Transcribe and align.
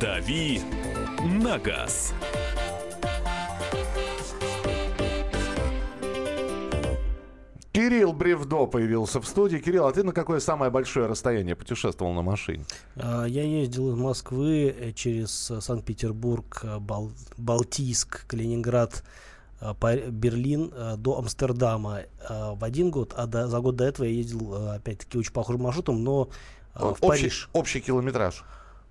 «Дави 0.00 0.60
на 1.42 1.58
газ». 1.58 2.14
Кирилл 7.72 8.12
Бревдо 8.12 8.66
появился 8.66 9.20
в 9.20 9.26
студии. 9.26 9.58
Кирилл, 9.58 9.86
а 9.86 9.92
ты 9.92 10.02
на 10.02 10.12
какое 10.12 10.38
самое 10.40 10.70
большое 10.70 11.06
расстояние 11.06 11.56
путешествовал 11.56 12.12
на 12.12 12.22
машине? 12.22 12.64
А, 12.96 13.24
я 13.24 13.42
ездил 13.42 13.92
из 13.92 13.98
Москвы 13.98 14.74
э, 14.78 14.92
через 14.92 15.50
э, 15.50 15.60
Санкт-Петербург, 15.60 16.60
э, 16.62 16.78
Бал- 16.78 17.12
Балтийск, 17.36 18.26
Калининград, 18.26 19.02
Берлин 19.60 20.72
до 20.98 21.18
Амстердама 21.18 22.00
в 22.28 22.64
один 22.64 22.90
год, 22.90 23.14
а 23.16 23.26
до, 23.26 23.46
за 23.46 23.60
год 23.60 23.76
до 23.76 23.84
этого 23.84 24.06
я 24.06 24.12
ездил, 24.12 24.70
опять-таки, 24.72 25.18
очень 25.18 25.32
похожим 25.32 25.62
маршрутом, 25.62 26.02
но 26.02 26.28
в 26.74 26.92
общий, 26.92 27.06
Париж. 27.06 27.48
Общий 27.52 27.80
километраж. 27.80 28.44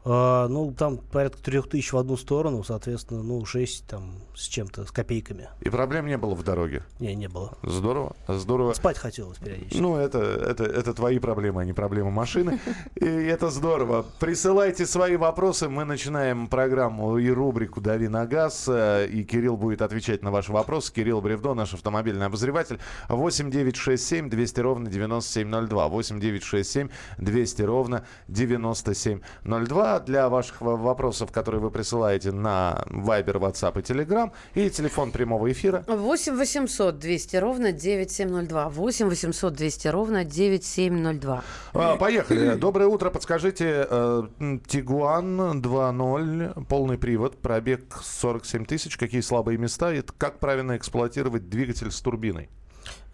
А, 0.06 0.48
ну, 0.48 0.72
там 0.72 0.98
порядка 0.98 1.42
трех 1.42 1.70
тысяч 1.70 1.92
в 1.92 1.98
одну 1.98 2.16
сторону, 2.16 2.64
соответственно, 2.64 3.22
ну, 3.22 3.44
шесть 3.46 3.86
там 3.86 4.14
с 4.34 4.48
чем-то, 4.48 4.86
с 4.86 4.92
копейками. 4.92 5.50
И 5.60 5.70
проблем 5.70 6.08
не 6.08 6.18
было 6.18 6.36
в 6.36 6.44
дороге? 6.44 6.84
Не, 7.00 7.14
не 7.16 7.28
было. 7.28 7.58
Здорово, 7.64 8.16
здорово. 8.28 8.74
Спать 8.74 8.98
хотелось 8.98 9.38
периодически. 9.40 9.82
Ну, 9.82 9.98
это, 9.98 10.20
это, 10.20 10.64
это 10.64 10.94
твои 10.94 11.20
проблемы, 11.20 11.62
а 11.62 11.66
не 11.66 11.74
проблемы 11.74 12.12
машины. 12.12 12.60
И 12.96 13.06
это 13.06 13.50
здорово. 13.50 14.06
Присылайте 14.20 14.86
свои 14.86 15.18
вопросы. 15.18 15.68
Мы 15.68 15.84
начинаем 15.84 16.48
программу 16.48 17.18
и 17.18 17.30
рубрику 17.30 17.82
«Дави 17.82 18.08
на 18.08 18.26
газ». 18.26 18.70
И 18.70 19.24
Кирилл 19.30 19.58
будет 19.58 19.82
отвечать 19.82 20.24
на 20.24 20.32
ваши 20.32 20.54
вопросы. 20.54 20.94
Кирилл 20.94 21.20
Бревдо, 21.20 21.54
наш 21.54 21.74
автомобильный 21.74 22.28
обозреватель. 22.28 22.80
8 23.10 23.52
9 23.52 23.76
6 23.76 24.08
7 24.08 24.30
200 24.30 24.60
ровно 24.62 24.90
9702. 24.90 25.88
8 25.90 26.20
9 26.22 26.44
6 26.44 26.72
7 26.72 26.90
200 27.18 27.62
ровно 27.64 28.06
9702 28.30 29.89
для 29.98 30.30
ваших 30.30 30.62
вопросов, 30.62 31.32
которые 31.32 31.60
вы 31.60 31.72
присылаете 31.72 32.32
на 32.32 32.84
Viber, 32.88 33.40
WhatsApp 33.40 33.80
и 33.80 33.82
Telegram. 33.82 34.32
И 34.54 34.70
телефон 34.70 35.12
прямого 35.12 35.52
эфира. 35.52 35.84
8 35.88 36.36
800 36.36 37.00
200 37.00 37.36
ровно 37.38 37.72
9702. 37.72 38.70
8 38.70 39.08
800 39.08 39.54
200 39.54 39.88
ровно 39.88 40.24
9702. 40.24 41.44
А, 41.74 41.96
поехали. 41.96 42.56
Доброе 42.60 42.88
утро. 42.88 43.10
Подскажите, 43.10 43.88
э, 43.90 44.24
Тигуан 44.68 45.62
2.0, 45.62 46.66
полный 46.66 46.98
привод, 46.98 47.38
пробег 47.38 48.00
47 48.04 48.66
тысяч. 48.66 48.98
Какие 48.98 49.22
слабые 49.22 49.58
места? 49.58 49.92
И 49.94 50.04
как 50.18 50.40
правильно 50.40 50.78
эксплуатировать 50.78 51.50
двигатель 51.50 51.92
с 51.92 52.00
турбиной? 52.02 52.50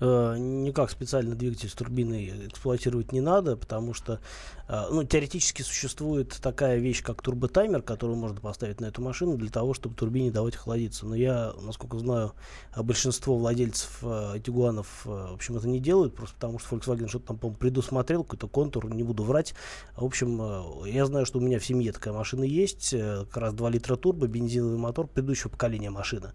Э, 0.01 0.35
никак 0.37 0.91
специально 0.91 1.35
двигатель 1.35 1.69
с 1.69 1.73
турбиной 1.73 2.47
эксплуатировать 2.47 3.13
не 3.13 3.21
надо, 3.21 3.55
потому 3.55 3.93
что 3.93 4.19
э, 4.67 4.87
ну, 4.91 5.03
теоретически 5.05 5.61
существует 5.61 6.37
такая 6.41 6.77
вещь, 6.77 7.01
как 7.01 7.21
турботаймер, 7.21 7.81
которую 7.81 8.17
можно 8.17 8.41
поставить 8.41 8.81
на 8.81 8.85
эту 8.87 9.01
машину 9.01 9.37
для 9.37 9.49
того, 9.49 9.73
чтобы 9.73 9.95
турбине 9.95 10.31
давать 10.31 10.55
охладиться. 10.55 11.05
Но 11.05 11.15
я, 11.15 11.53
насколько 11.61 11.97
знаю, 11.97 12.33
большинство 12.75 13.37
владельцев 13.37 13.99
э, 14.01 14.39
Тигуанов, 14.43 15.05
в 15.05 15.33
общем, 15.33 15.55
это 15.55 15.67
не 15.67 15.79
делают, 15.79 16.13
просто 16.13 16.35
потому 16.35 16.59
что 16.59 16.75
Volkswagen 16.75 17.07
что-то 17.07 17.27
там, 17.27 17.37
по-моему, 17.37 17.57
предусмотрел, 17.57 18.23
какой-то 18.23 18.47
контур, 18.47 18.93
не 18.93 19.03
буду 19.03 19.23
врать. 19.23 19.53
В 19.95 20.03
общем, 20.03 20.85
я 20.85 21.05
знаю, 21.05 21.25
что 21.25 21.39
у 21.39 21.41
меня 21.41 21.59
в 21.59 21.65
семье 21.65 21.93
такая 21.93 22.13
машина 22.13 22.43
есть, 22.43 22.91
как 22.91 23.37
раз 23.37 23.53
2 23.53 23.69
литра 23.69 23.95
турбо, 23.95 24.27
бензиновый 24.27 24.77
мотор 24.77 25.07
предыдущего 25.07 25.49
поколения 25.49 25.89
машины. 25.89 26.33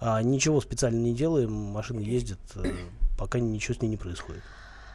А, 0.00 0.22
ничего 0.22 0.60
специально 0.60 0.98
не 0.98 1.14
делаем, 1.14 1.52
машина 1.52 2.00
ездит, 2.00 2.38
э, 2.56 2.72
пока 3.18 3.38
ничего 3.38 3.74
с 3.74 3.82
ней 3.82 3.88
не 3.88 3.98
происходит. 3.98 4.42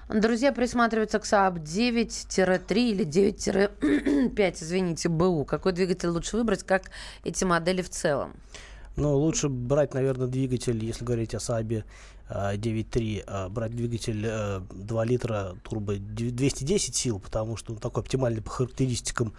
Друзья 0.10 0.52
присматриваются 0.52 1.20
к 1.20 1.24
Saab 1.24 1.64
9-3 1.64 2.90
или 2.90 3.06
9-5, 3.06 4.64
извините, 4.64 5.10
БУ. 5.10 5.46
Какой 5.46 5.74
двигатель 5.74 6.10
лучше 6.10 6.38
выбрать, 6.38 6.64
как 6.64 6.92
эти 7.24 7.44
модели 7.44 7.82
в 7.82 7.90
целом? 7.90 8.34
Ну, 8.96 9.16
лучше 9.16 9.50
брать, 9.50 9.94
наверное, 9.94 10.28
двигатель, 10.28 10.84
если 10.84 11.04
говорить 11.04 11.36
о 11.36 11.38
Saab 11.38 11.84
9.3, 12.30 13.24
а, 13.28 13.50
брать 13.50 13.76
двигатель 13.76 14.22
2 14.72 15.04
э, 15.04 15.08
литра 15.08 15.56
турбо 15.64 15.96
210 15.96 16.96
сил, 16.96 17.20
потому 17.20 17.58
что 17.58 17.74
он 17.74 17.80
такой 17.80 18.02
оптимальный 18.02 18.42
по 18.42 18.50
характеристикам 18.50 19.34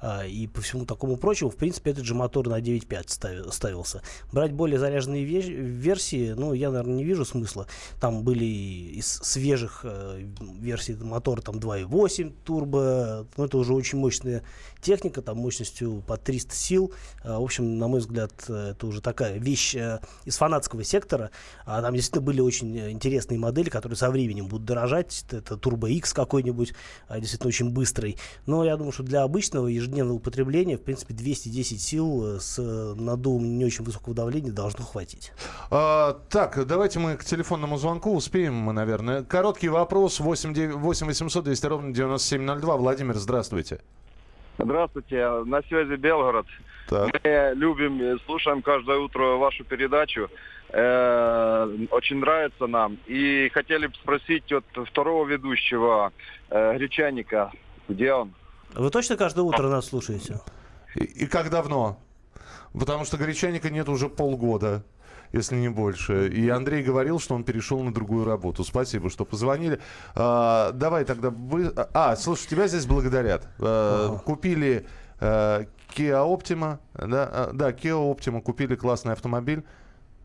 а, 0.00 0.24
и 0.24 0.46
по 0.46 0.60
всему 0.60 0.86
такому 0.86 1.16
прочему, 1.16 1.50
в 1.50 1.56
принципе, 1.56 1.90
этот 1.90 2.04
же 2.04 2.14
мотор 2.14 2.48
на 2.48 2.60
9.5 2.60 3.52
ставился. 3.52 4.02
Брать 4.32 4.52
более 4.52 4.78
заряженные 4.78 5.24
версии, 5.24 6.32
ну, 6.32 6.52
я, 6.54 6.70
наверное, 6.70 6.96
не 6.96 7.04
вижу 7.04 7.24
смысла. 7.24 7.66
Там 8.00 8.24
были 8.24 8.44
из 8.44 9.06
свежих 9.06 9.80
э, 9.84 10.26
версий 10.58 10.94
мотора 10.94 11.42
там 11.42 11.56
2.8 11.56 12.32
турбо, 12.44 13.26
ну, 13.36 13.44
это 13.44 13.58
уже 13.58 13.74
очень 13.74 13.98
мощная 13.98 14.42
техника, 14.80 15.20
там 15.20 15.36
мощностью 15.36 16.02
по 16.06 16.16
300 16.16 16.54
сил. 16.54 16.92
А, 17.22 17.38
в 17.38 17.44
общем, 17.44 17.78
на 17.78 17.88
мой 17.88 18.00
взгляд, 18.00 18.32
это 18.48 18.86
уже 18.86 19.02
такая 19.02 19.38
вещь 19.38 19.74
э, 19.74 20.00
из 20.24 20.36
фанатского 20.38 20.82
сектора. 20.82 21.30
А 21.66 21.82
там 21.82 21.94
действительно 21.94 22.24
были 22.24 22.40
очень 22.40 22.78
интересные 22.90 23.38
модели, 23.38 23.68
которые 23.68 23.96
со 23.96 24.10
временем 24.10 24.46
будут 24.46 24.64
дорожать. 24.66 25.24
Это 25.30 25.54
Turbo 25.56 25.90
X 25.90 26.14
какой-нибудь, 26.14 26.72
действительно 27.10 27.48
очень 27.48 27.70
быстрый. 27.70 28.16
Но 28.46 28.64
я 28.64 28.76
думаю, 28.76 28.92
что 28.92 29.02
для 29.02 29.22
обычного 29.22 29.66
ежедневного 29.66 29.89
ежедневного 29.90 30.16
употребления, 30.16 30.76
в 30.76 30.82
принципе, 30.82 31.14
210 31.14 31.80
сил 31.80 32.36
э, 32.36 32.40
с 32.40 32.58
э, 32.58 32.94
надувом 33.00 33.58
не 33.58 33.64
очень 33.64 33.84
высокого 33.84 34.14
давления 34.14 34.52
должно 34.52 34.84
хватить. 34.84 35.32
А, 35.70 36.18
так, 36.30 36.66
давайте 36.66 36.98
мы 36.98 37.16
к 37.16 37.24
телефонному 37.24 37.76
звонку 37.76 38.14
успеем 38.14 38.54
мы, 38.54 38.72
наверное. 38.72 39.22
Короткий 39.24 39.68
вопрос 39.68 40.20
8, 40.20 40.54
9, 40.54 40.74
8 40.74 41.06
800 41.06 41.44
200 41.44 41.66
ровно 41.66 41.94
9702. 41.94 42.76
Владимир, 42.76 43.14
здравствуйте. 43.16 43.80
Здравствуйте, 44.58 45.42
на 45.46 45.62
связи 45.62 45.96
Белгород. 45.96 46.46
Так. 46.88 47.10
Мы 47.24 47.52
любим, 47.54 48.02
и 48.02 48.18
слушаем 48.26 48.62
каждое 48.62 48.98
утро 48.98 49.36
вашу 49.36 49.64
передачу. 49.64 50.28
Э, 50.68 51.68
очень 51.90 52.18
нравится 52.18 52.66
нам. 52.66 52.98
И 53.06 53.50
хотели 53.54 53.86
бы 53.86 53.94
спросить 53.94 54.52
вот 54.52 54.64
второго 54.88 55.26
ведущего, 55.26 56.12
э, 56.50 56.76
Гречаника, 56.76 57.50
где 57.88 58.12
он? 58.12 58.32
Вы 58.74 58.90
точно 58.90 59.16
каждое 59.16 59.42
утро 59.42 59.68
нас 59.68 59.86
слушаете? 59.86 60.40
И, 60.94 61.04
и 61.04 61.26
как 61.26 61.50
давно? 61.50 61.98
Потому 62.72 63.04
что 63.04 63.16
гречаника 63.16 63.70
нет 63.70 63.88
уже 63.88 64.08
полгода 64.08 64.84
если 65.32 65.56
не 65.56 65.68
больше. 65.68 66.28
И 66.28 66.48
Андрей 66.48 66.82
говорил, 66.82 67.20
что 67.20 67.34
он 67.34 67.44
перешел 67.44 67.80
на 67.82 67.92
другую 67.92 68.24
работу. 68.24 68.64
Спасибо, 68.64 69.10
что 69.10 69.24
позвонили. 69.24 69.80
А, 70.14 70.72
давай 70.72 71.04
тогда 71.04 71.30
вы... 71.30 71.72
А, 71.94 72.16
слушай, 72.16 72.48
тебя 72.48 72.66
здесь 72.66 72.86
благодарят. 72.86 73.46
А, 73.58 74.08
ага. 74.10 74.22
Купили 74.24 74.86
а, 75.20 75.66
Kia 75.96 76.26
Optima. 76.26 76.78
Да, 76.94 77.28
а, 77.32 77.50
да, 77.52 77.70
Kia 77.70 77.94
Optima 77.94 78.40
купили 78.40 78.74
классный 78.74 79.12
автомобиль. 79.12 79.64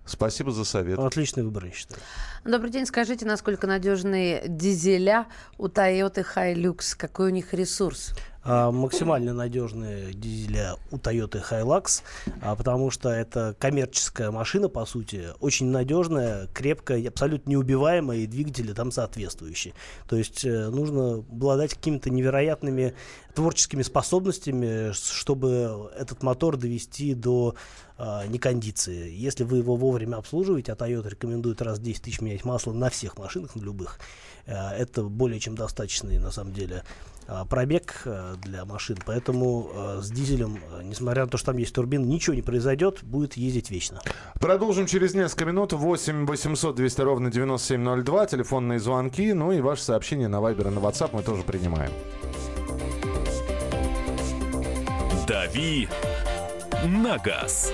Спасибо 0.06 0.52
за 0.52 0.66
совет. 0.66 1.00
Отличный 1.00 1.44
выбор, 1.44 1.66
я 1.66 1.72
считаю. 1.72 2.00
Добрый 2.44 2.70
день. 2.70 2.86
Скажите, 2.86 3.26
насколько 3.26 3.66
надежные 3.66 4.44
дизеля 4.48 5.26
у 5.58 5.66
Toyota 5.66 6.24
Hilux? 6.36 6.96
Какой 6.96 7.28
у 7.28 7.34
них 7.34 7.56
ресурс? 7.56 8.14
А, 8.48 8.72
максимально 8.72 9.34
надежные 9.34 10.14
дизеля 10.14 10.76
у 10.92 10.98
Toyota 10.98 11.44
Hilux, 11.44 12.04
а, 12.42 12.56
потому 12.56 12.92
что 12.92 13.10
это 13.10 13.56
коммерческая 13.58 14.30
машина, 14.30 14.70
по 14.70 14.86
сути, 14.86 15.30
очень 15.40 15.66
надежная, 15.68 16.46
крепкая, 16.54 17.08
абсолютно 17.08 17.50
неубиваемая, 17.50 18.20
и 18.20 18.28
двигатели 18.28 18.74
там 18.74 18.92
соответствующие. 18.92 19.74
То 20.08 20.16
есть 20.16 20.46
э, 20.46 20.70
нужно 20.70 21.16
обладать 21.16 21.74
какими-то 21.74 22.12
невероятными 22.12 22.94
творческими 23.34 23.82
способностями, 23.82 24.92
чтобы 24.92 25.92
этот 25.98 26.22
мотор 26.22 26.56
довести 26.58 27.16
до 27.16 27.56
э, 27.98 28.28
некондиции. 28.28 29.12
Если 29.12 29.44
вы 29.44 29.58
его 29.58 29.76
вовремя 29.76 30.18
обслуживаете, 30.18 30.72
а 30.72 30.76
Toyota 30.76 31.10
рекомендует 31.10 31.64
раз 31.64 31.80
в 31.80 31.82
10 31.82 32.04
тысяч 32.04 32.22
менять 32.22 32.46
масло 32.46 32.74
на 32.74 32.92
всех 32.92 33.18
машинах, 33.18 33.56
на 33.56 33.62
любых, 33.62 34.00
это 34.46 35.04
более 35.04 35.40
чем 35.40 35.56
достаточный, 35.56 36.20
на 36.20 36.32
самом 36.32 36.54
деле, 36.54 36.84
а, 37.28 37.44
пробег 37.44 38.04
э, 38.06 38.36
для 38.44 38.66
машин, 38.66 38.98
поэтому 39.04 39.72
э, 39.74 40.00
с 40.02 40.12
дизелем, 40.12 40.60
э, 40.72 40.84
несмотря 40.84 41.24
на 41.24 41.32
то, 41.32 41.38
что 41.38 41.48
там 41.48 41.58
есть 41.58 41.74
турбин, 41.74 42.08
ничего 42.08 42.36
не 42.36 42.44
произойдет, 42.44 43.04
будет 43.04 43.36
ездить 43.36 43.72
вечно. 43.72 44.00
Продолжим 44.40 44.86
через 44.86 45.16
несколько 45.16 45.46
минут. 45.46 45.74
8 45.74 46.28
800 46.28 46.76
200 46.76 47.02
ровно 47.02 47.32
9702, 47.32 48.28
телефонные 48.28 48.80
звонки, 48.80 49.34
ну 49.34 49.52
и 49.52 49.60
ваши 49.60 49.82
сообщения 49.82 50.28
на 50.28 50.36
Viber 50.36 50.68
и 50.68 50.70
на 50.70 50.80
WhatsApp 50.80 51.10
мы 51.14 51.24
тоже 51.24 51.42
принимаем. 51.42 51.92
«Дави 55.28 55.90
на 56.84 57.18
газ». 57.18 57.74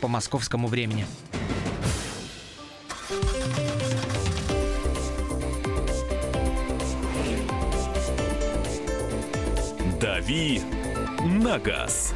по 0.00 0.08
московскому 0.08 0.68
времени. 0.68 1.06
«Дави 10.00 10.60
на 11.24 11.58
газ». 11.58 12.14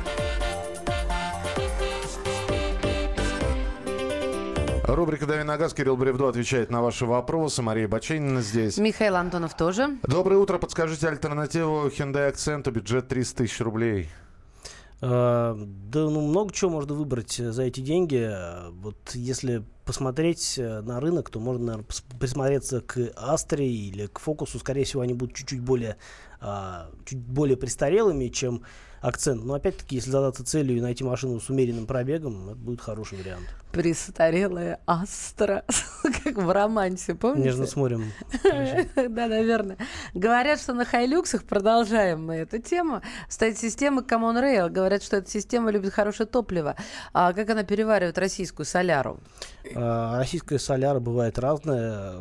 Рубрика 4.86 5.26
«Дави 5.26 5.42
на 5.42 5.56
газ». 5.56 5.74
Кирилл 5.74 5.96
Бревдо 5.96 6.28
отвечает 6.28 6.70
на 6.70 6.80
ваши 6.80 7.06
вопросы. 7.06 7.60
Мария 7.60 7.88
Баченина 7.88 8.40
здесь. 8.40 8.78
Михаил 8.78 9.16
Антонов 9.16 9.56
тоже. 9.56 9.98
Доброе 10.04 10.36
утро. 10.36 10.58
Подскажите 10.58 11.08
альтернативу 11.08 11.88
Hyundai 11.88 12.32
Accent, 12.32 12.70
бюджет 12.70 13.08
300 13.08 13.36
тысяч 13.36 13.60
рублей. 13.60 14.08
А, 15.02 15.54
да, 15.56 16.08
ну 16.08 16.20
много 16.22 16.52
чего 16.52 16.70
можно 16.70 16.94
выбрать 16.94 17.32
за 17.32 17.62
эти 17.62 17.81
деньги. 17.81 18.31
Вот 18.72 18.96
если 19.14 19.64
посмотреть 19.84 20.58
э, 20.58 20.81
на 20.81 21.00
рынок, 21.00 21.31
то 21.31 21.38
можно, 21.38 21.64
наверное, 21.66 21.87
присмотреться 22.19 22.81
к 22.81 23.12
Астре 23.14 23.70
или 23.70 24.06
к 24.06 24.19
Фокусу. 24.19 24.58
Скорее 24.58 24.84
всего, 24.84 25.02
они 25.02 25.14
будут 25.14 25.37
чуть-чуть 25.37 25.60
более, 25.60 25.96
а, 26.40 26.90
чуть 27.04 27.19
более 27.19 27.56
престарелыми, 27.56 28.28
чем 28.28 28.62
акцент. 29.06 29.44
Но 29.44 29.55
опять-таки, 29.55 29.97
если 29.97 30.11
задаться 30.11 30.44
целью 30.44 30.76
и 30.76 30.81
найти 30.81 31.05
машину 31.05 31.41
с 31.41 31.49
умеренным 31.49 31.87
пробегом, 31.87 32.49
это 32.50 32.56
будет 32.56 32.81
хороший 32.81 33.19
вариант. 33.19 33.44
Престарелая 33.73 34.81
Астра, 34.87 35.64
как 36.25 36.37
в 36.37 36.50
романсе, 36.50 37.14
помните? 37.14 37.49
Нежно 37.49 37.67
смотрим. 37.67 38.12
Да, 38.97 39.29
наверное. 39.29 39.76
Говорят, 40.14 40.61
что 40.61 40.73
на 40.75 40.85
Хайлюксах, 40.85 41.44
продолжаем 41.44 42.26
мы 42.26 42.37
эту 42.37 42.58
тему, 42.58 43.03
стоит 43.29 43.58
система 43.58 44.03
Common 44.03 44.43
Rail. 44.43 44.69
Говорят, 44.69 45.03
что 45.03 45.19
эта 45.19 45.31
система 45.31 45.70
любит 45.70 45.93
хорошее 45.93 46.26
топливо. 46.26 46.76
А 47.12 47.32
как 47.32 47.49
она 47.50 47.62
переваривает 47.62 48.19
российскую 48.19 48.67
соляру? 48.67 49.20
А, 49.75 50.19
российская 50.19 50.58
соляра 50.58 50.99
бывает 50.99 51.38
разная 51.38 52.14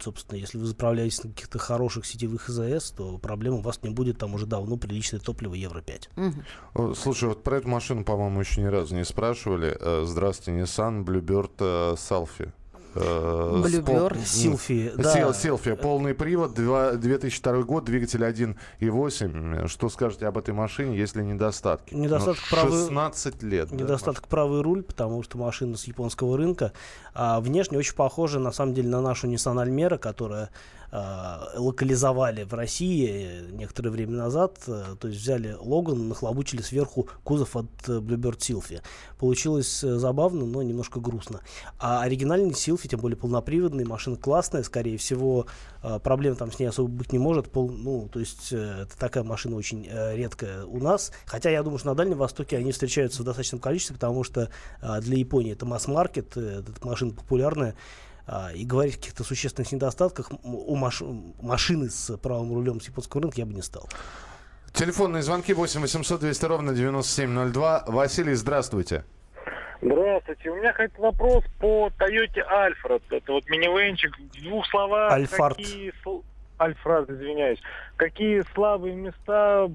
собственно, 0.00 0.38
если 0.38 0.58
вы 0.58 0.66
заправляетесь 0.66 1.22
на 1.24 1.30
каких-то 1.30 1.58
хороших 1.58 2.06
сетевых 2.06 2.48
ИЗС, 2.48 2.92
то 2.92 3.18
проблем 3.18 3.54
у 3.54 3.60
вас 3.60 3.82
не 3.82 3.90
будет, 3.90 4.18
там 4.18 4.34
уже 4.34 4.46
давно 4.46 4.76
приличное 4.76 5.20
топливо 5.20 5.54
Евро-5. 5.54 6.44
Угу. 6.76 6.94
Слушай, 6.94 7.28
вот 7.28 7.42
про 7.42 7.58
эту 7.58 7.68
машину, 7.68 8.04
по-моему, 8.04 8.40
еще 8.40 8.60
ни 8.60 8.66
разу 8.66 8.94
не 8.94 9.04
спрашивали. 9.04 9.76
Э, 9.78 10.04
здравствуйте, 10.06 10.60
Nissan 10.60 11.04
Bluebird 11.04 11.96
Salfi. 11.96 12.52
Блюбер. 12.94 14.16
Силфи. 14.24 14.92
Да. 14.96 15.32
Силфи. 15.32 15.74
Полный 15.74 16.14
привод, 16.14 16.54
2002 16.54 17.62
год, 17.62 17.84
двигатель 17.84 18.22
1.8. 18.22 19.68
Что 19.68 19.88
скажете 19.88 20.26
об 20.26 20.38
этой 20.38 20.54
машине, 20.54 20.96
если 20.96 21.22
недостатки? 21.22 21.94
Недостаток 21.94 22.42
ну, 22.50 22.56
правый... 22.56 22.78
16 22.84 23.42
лет. 23.42 23.72
Недостаток 23.72 24.22
да, 24.22 24.28
правый 24.28 24.62
руль, 24.62 24.82
потому 24.82 25.22
что 25.22 25.38
машина 25.38 25.76
с 25.76 25.84
японского 25.84 26.36
рынка. 26.36 26.72
А 27.14 27.40
внешне 27.40 27.78
очень 27.78 27.94
похожа, 27.94 28.38
на 28.38 28.52
самом 28.52 28.74
деле, 28.74 28.88
на 28.88 29.00
нашу 29.00 29.28
Nissan 29.28 29.64
Almera, 29.64 29.98
которая 29.98 30.50
локализовали 31.56 32.44
в 32.44 32.54
России 32.54 33.50
некоторое 33.50 33.90
время 33.90 34.12
назад. 34.12 34.58
Э, 34.66 34.94
то 34.98 35.08
есть 35.08 35.20
взяли 35.20 35.56
Логан, 35.58 36.08
нахлобучили 36.08 36.62
сверху 36.62 37.08
кузов 37.24 37.56
от 37.56 37.66
э, 37.88 37.98
Bluebird 37.98 38.38
Sylphy. 38.38 38.80
Получилось 39.18 39.82
э, 39.82 39.96
забавно, 39.96 40.46
но 40.46 40.62
немножко 40.62 41.00
грустно. 41.00 41.40
А 41.78 42.02
оригинальный 42.02 42.50
Sylphy, 42.50 42.88
тем 42.88 43.00
более 43.00 43.16
полноприводный, 43.16 43.84
машина 43.84 44.16
классная, 44.16 44.62
скорее 44.62 44.98
всего, 44.98 45.46
проблем 46.02 46.36
там 46.36 46.52
с 46.52 46.58
ней 46.58 46.66
особо 46.66 46.88
быть 46.88 47.12
не 47.12 47.18
может. 47.18 47.50
Пол, 47.50 47.70
ну, 47.70 48.08
то 48.08 48.20
есть 48.20 48.52
это 48.52 48.96
такая 48.98 49.24
машина 49.24 49.56
очень 49.56 49.86
редкая 49.86 50.64
у 50.64 50.78
нас. 50.78 51.12
Хотя 51.26 51.50
я 51.50 51.62
думаю, 51.62 51.78
что 51.78 51.88
на 51.88 51.94
Дальнем 51.94 52.18
Востоке 52.18 52.56
они 52.56 52.72
встречаются 52.72 53.22
в 53.22 53.24
достаточном 53.24 53.60
количестве, 53.60 53.94
потому 53.94 54.24
что 54.24 54.48
для 54.80 55.16
Японии 55.16 55.52
это 55.52 55.66
масс-маркет, 55.66 56.36
эта 56.36 56.72
машина 56.82 57.12
популярная. 57.12 57.74
А, 58.26 58.50
и 58.52 58.64
говорить 58.64 58.94
о 58.94 58.98
каких-то 58.98 59.24
существенных 59.24 59.70
недостатках 59.72 60.30
у 60.42 60.74
маш... 60.76 61.02
машины 61.42 61.90
с 61.90 62.16
правым 62.16 62.54
рулем 62.54 62.80
с 62.80 62.88
японского 62.88 63.22
рынка 63.22 63.40
я 63.40 63.46
бы 63.46 63.52
не 63.52 63.62
стал. 63.62 63.88
Телефонные 64.72 65.22
звонки 65.22 65.52
8 65.52 65.80
800 65.80 66.20
200 66.20 66.44
ровно 66.46 66.74
9702. 66.74 67.84
Василий, 67.86 68.34
здравствуйте. 68.34 69.04
Здравствуйте. 69.80 70.50
У 70.50 70.56
меня 70.56 70.72
какой-то 70.72 71.02
вопрос 71.02 71.44
по 71.60 71.90
Toyota 71.98 72.40
Альфред. 72.48 73.02
Это 73.10 73.32
вот 73.32 73.48
минивенчик. 73.50 74.16
В 74.18 74.42
двух 74.42 74.66
словах. 74.68 75.12
Альфард. 75.12 75.56
Какие... 75.58 75.92
Альфред, 76.56 77.10
извиняюсь. 77.10 77.60
Какие 77.96 78.42
слабые 78.54 78.94
места 78.94 79.70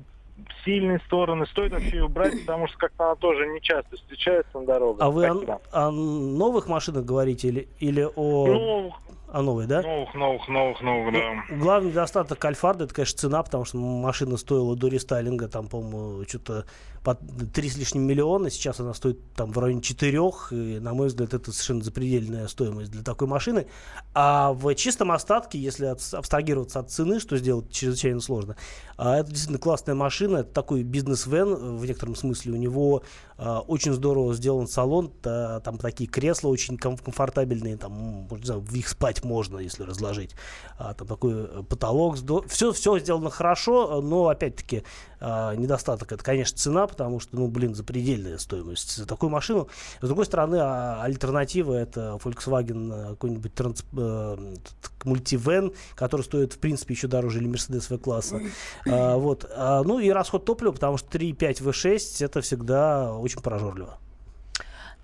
сильные 0.65 0.99
стороны 1.05 1.45
стоит 1.47 1.71
вообще 1.71 1.97
ее 1.97 2.07
брать, 2.07 2.39
потому 2.41 2.67
что 2.67 2.77
как-то 2.77 3.05
она 3.05 3.15
тоже 3.15 3.47
не 3.47 3.61
часто 3.61 3.95
встречается 3.95 4.59
на 4.59 4.65
дорогах. 4.65 5.01
А 5.01 5.09
вы 5.09 5.27
о, 5.27 5.59
о 5.71 5.91
новых 5.91 6.67
машинах 6.67 7.05
говорите 7.05 7.47
или, 7.47 7.67
или 7.79 8.07
о... 8.15 8.47
Ну, 8.47 8.93
о 9.31 9.41
новой, 9.41 9.67
да? 9.67 9.81
Новых, 9.81 10.13
новых, 10.15 10.47
новых, 10.47 10.81
новых, 10.81 11.13
да. 11.13 11.43
Ну, 11.49 11.57
главный 11.59 11.89
недостаток 11.91 12.43
Альфарда, 12.43 12.85
это, 12.85 12.93
конечно, 12.93 13.17
цена, 13.17 13.43
потому 13.43 13.65
что 13.65 13.77
машина 13.77 14.37
стоила 14.37 14.75
до 14.75 14.87
рестайлинга, 14.87 15.47
там, 15.47 15.67
по-моему, 15.67 16.23
что-то 16.27 16.65
под 17.03 17.19
3 17.53 17.69
с 17.69 17.77
лишним 17.77 18.03
миллиона, 18.03 18.49
сейчас 18.49 18.79
она 18.79 18.93
стоит 18.93 19.19
там 19.33 19.51
в 19.51 19.57
районе 19.59 19.81
4, 19.81 20.19
и, 20.51 20.79
на 20.79 20.93
мой 20.93 21.07
взгляд, 21.07 21.33
это 21.33 21.51
совершенно 21.51 21.81
запредельная 21.81 22.47
стоимость 22.47 22.91
для 22.91 23.03
такой 23.03 23.27
машины. 23.27 23.67
А 24.13 24.51
в 24.53 24.73
чистом 24.75 25.11
остатке, 25.11 25.57
если 25.57 25.85
абстрагироваться 25.85 26.79
от 26.79 26.91
цены, 26.91 27.19
что 27.19 27.37
сделать 27.37 27.71
чрезвычайно 27.71 28.19
сложно, 28.19 28.55
а 28.97 29.17
это 29.17 29.29
действительно 29.29 29.59
классная 29.59 29.95
машина, 29.95 30.37
это 30.37 30.51
такой 30.51 30.83
бизнес-вен 30.83 31.77
в 31.77 31.85
некотором 31.85 32.15
смысле, 32.15 32.53
у 32.53 32.57
него 32.57 32.97
а, 32.97 33.03
очень 33.39 33.93
здорово 33.93 34.33
сделан 34.33 34.67
салон, 34.67 35.09
та, 35.09 35.61
там 35.61 35.77
такие 35.77 36.09
кресла 36.09 36.49
очень 36.49 36.77
комфортабельные, 36.77 37.77
там, 37.77 37.91
можно, 38.29 38.45
знаю, 38.45 38.61
в 38.61 38.73
их 38.75 38.87
спать 38.87 39.23
можно, 39.23 39.59
если 39.59 39.83
разложить. 39.83 40.35
А, 40.77 40.93
там 40.93 41.07
такой 41.07 41.33
э, 41.33 41.63
потолок, 41.63 42.17
все, 42.47 42.71
все 42.71 42.99
сделано 42.99 43.29
хорошо, 43.29 44.01
но 44.01 44.27
опять-таки 44.27 44.83
а, 45.21 45.55
недостаток 45.55 46.11
это, 46.11 46.23
конечно, 46.23 46.57
цена, 46.57 46.87
потому 46.87 47.19
что, 47.19 47.35
ну, 47.35 47.47
блин, 47.47 47.75
запредельная 47.75 48.37
стоимость 48.37 48.95
за 48.95 49.05
такую 49.05 49.29
машину. 49.29 49.67
С 50.01 50.07
другой 50.07 50.25
стороны, 50.25 50.57
а, 50.61 51.03
альтернатива 51.03 51.73
это 51.73 52.19
Volkswagen 52.23 52.93
э, 52.93 53.09
какой-нибудь 53.11 53.53
транс, 53.53 53.85
э, 53.97 54.55
мультивен, 55.03 55.73
который 55.95 56.21
стоит, 56.21 56.53
в 56.53 56.59
принципе, 56.59 56.93
еще 56.93 57.07
дороже 57.07 57.39
или 57.39 57.49
Mercedes 57.49 57.87
V-класса. 57.89 58.41
А, 58.87 59.17
вот. 59.17 59.49
А, 59.55 59.83
ну 59.83 59.99
и 59.99 60.09
расход 60.09 60.45
топлива, 60.45 60.71
потому 60.71 60.97
что 60.97 61.17
3,5 61.17 61.63
V6 61.63 62.25
это 62.25 62.41
всегда 62.41 63.13
очень 63.29 63.41
прожорливо. 63.41 63.99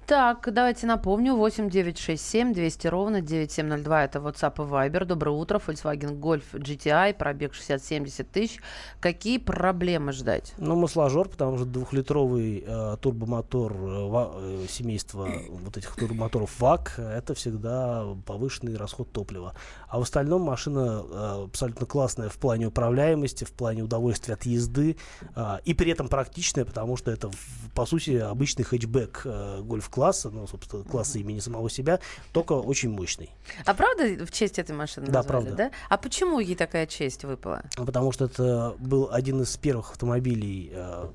Так, 0.05 0.53
давайте 0.53 0.85
напомню. 0.85 1.35
8 1.35 1.67
9 1.67 1.97
6 1.97 2.23
7 2.23 2.53
200 2.53 2.87
ровно 2.87 3.21
9702. 3.21 4.03
Это 4.03 4.19
WhatsApp 4.19 4.53
и 4.57 4.69
Viber. 4.69 5.03
Доброе 5.03 5.31
утро. 5.31 5.57
Volkswagen 5.57 6.19
Golf 6.19 6.43
GTI. 6.53 7.15
Пробег 7.15 7.53
60-70 7.53 8.23
тысяч. 8.31 8.59
Какие 8.99 9.39
проблемы 9.39 10.11
ждать? 10.11 10.53
Ну, 10.59 10.75
масложор, 10.75 11.27
потому 11.27 11.57
что 11.57 11.65
двухлитровый 11.65 12.63
э, 12.67 12.97
турбомотор 13.01 13.73
э, 13.73 13.75
э, 13.81 14.65
семейства 14.69 15.27
вот 15.49 15.75
этих 15.75 15.95
турбомоторов 15.95 16.51
ВАК, 16.59 16.99
это 16.99 17.33
всегда 17.33 18.05
повышенный 18.27 18.77
расход 18.77 19.11
топлива. 19.11 19.55
А 19.87 19.97
в 19.97 20.03
остальном 20.03 20.43
машина 20.43 21.03
э, 21.03 21.43
абсолютно 21.45 21.87
классная 21.87 22.29
в 22.29 22.37
плане 22.37 22.67
управляемости, 22.67 23.43
в 23.43 23.53
плане 23.53 23.81
удовольствия 23.81 24.35
от 24.35 24.45
езды. 24.45 24.97
Э, 25.35 25.57
и 25.65 25.73
при 25.73 25.91
этом 25.91 26.09
практичная, 26.09 26.63
потому 26.63 26.95
что 26.95 27.09
это, 27.09 27.31
по 27.73 27.87
сути, 27.87 28.17
обычный 28.17 28.65
хэтчбэк 28.65 29.21
э, 29.25 29.61
Golf 29.61 29.94
класса, 29.95 30.29
ну, 30.29 30.45
собственно, 30.45 30.83
класса 30.83 31.19
имени 31.19 31.39
самого 31.39 31.69
себя, 31.69 31.99
только 32.33 32.51
очень 32.53 32.89
мощный. 32.89 33.29
А 33.65 33.73
правда 33.73 34.25
в 34.25 34.31
честь 34.31 34.59
этой 34.59 34.75
машины 34.75 35.07
Да, 35.07 35.19
назвали, 35.23 35.27
правда. 35.27 35.55
Да? 35.55 35.71
А 35.89 35.97
почему 35.97 36.39
ей 36.39 36.55
такая 36.55 36.85
честь 36.85 37.23
выпала? 37.23 37.63
Потому 37.77 38.11
что 38.11 38.25
это 38.25 38.75
был 38.77 39.07
один 39.11 39.41
из 39.41 39.55
первых 39.55 39.91
автомобилей 39.91 40.69
э, 40.73 41.05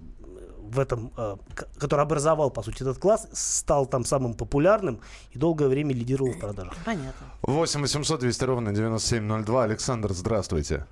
в 0.63 0.79
этом, 0.79 1.13
э, 1.17 1.37
который 1.79 2.01
образовал, 2.01 2.51
по 2.51 2.63
сути, 2.63 2.83
этот 2.83 2.99
класс, 2.99 3.29
стал 3.33 3.85
там 3.87 4.05
самым 4.07 4.33
популярным 4.33 5.01
и 5.33 5.39
долгое 5.39 5.69
время 5.69 5.93
лидировал 5.95 6.33
в 6.33 6.39
продажах. 6.39 6.75
Понятно. 6.87 7.27
8 7.43 7.81
800 7.83 8.21
200 8.21 8.45
ровно 8.45 8.73
9702. 8.73 9.65
Александр, 9.65 10.13
здравствуйте. 10.15 10.87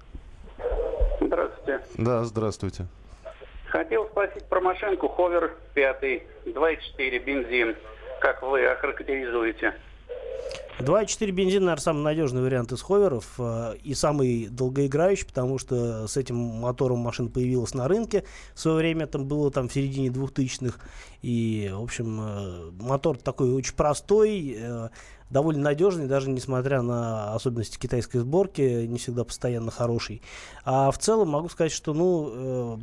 Здравствуйте. 1.21 1.81
Да, 1.97 2.25
здравствуйте. 2.25 2.87
Хотел 3.71 4.07
спросить 4.07 4.45
про 4.45 4.61
машинку 4.61 5.09
Ховер 5.09 5.55
5, 5.75 6.03
2.4 6.47 7.19
бензин. 7.19 7.77
Как 8.21 8.43
вы 8.43 8.67
охарактеризуете? 8.67 9.75
2.4 10.79 11.31
бензин, 11.33 11.65
наверное, 11.65 11.83
самый 11.83 12.03
надежный 12.03 12.41
вариант 12.41 12.71
из 12.73 12.83
ховеров 12.83 13.35
э, 13.39 13.75
и 13.83 13.95
самый 13.95 14.47
долгоиграющий, 14.47 15.27
потому 15.27 15.59
что 15.59 16.07
с 16.07 16.17
этим 16.17 16.37
мотором 16.37 17.01
машина 17.01 17.29
появилась 17.29 17.75
на 17.75 17.89
рынке. 17.89 18.25
В 18.55 18.61
свое 18.61 18.77
время 18.77 19.09
там 19.09 19.27
было 19.27 19.51
там 19.51 19.69
в 19.69 19.73
середине 19.73 20.09
2000-х. 20.09 20.79
И, 21.23 21.69
в 21.73 21.83
общем, 21.83 22.21
э, 22.21 22.71
мотор 22.81 23.19
такой 23.19 23.53
очень 23.53 23.75
простой, 23.75 24.57
э, 24.57 24.89
довольно 25.31 25.63
надежный, 25.63 26.07
даже 26.07 26.31
несмотря 26.31 26.83
на 26.83 27.35
особенности 27.35 27.79
китайской 27.79 28.19
сборки, 28.19 28.87
не 28.87 28.99
всегда 28.99 29.25
постоянно 29.25 29.71
хороший. 29.71 30.23
А 30.65 30.91
в 30.91 30.99
целом 30.99 31.31
могу 31.31 31.49
сказать, 31.49 31.73
что, 31.73 31.95
ну, 31.95 32.31
э, 32.33 32.79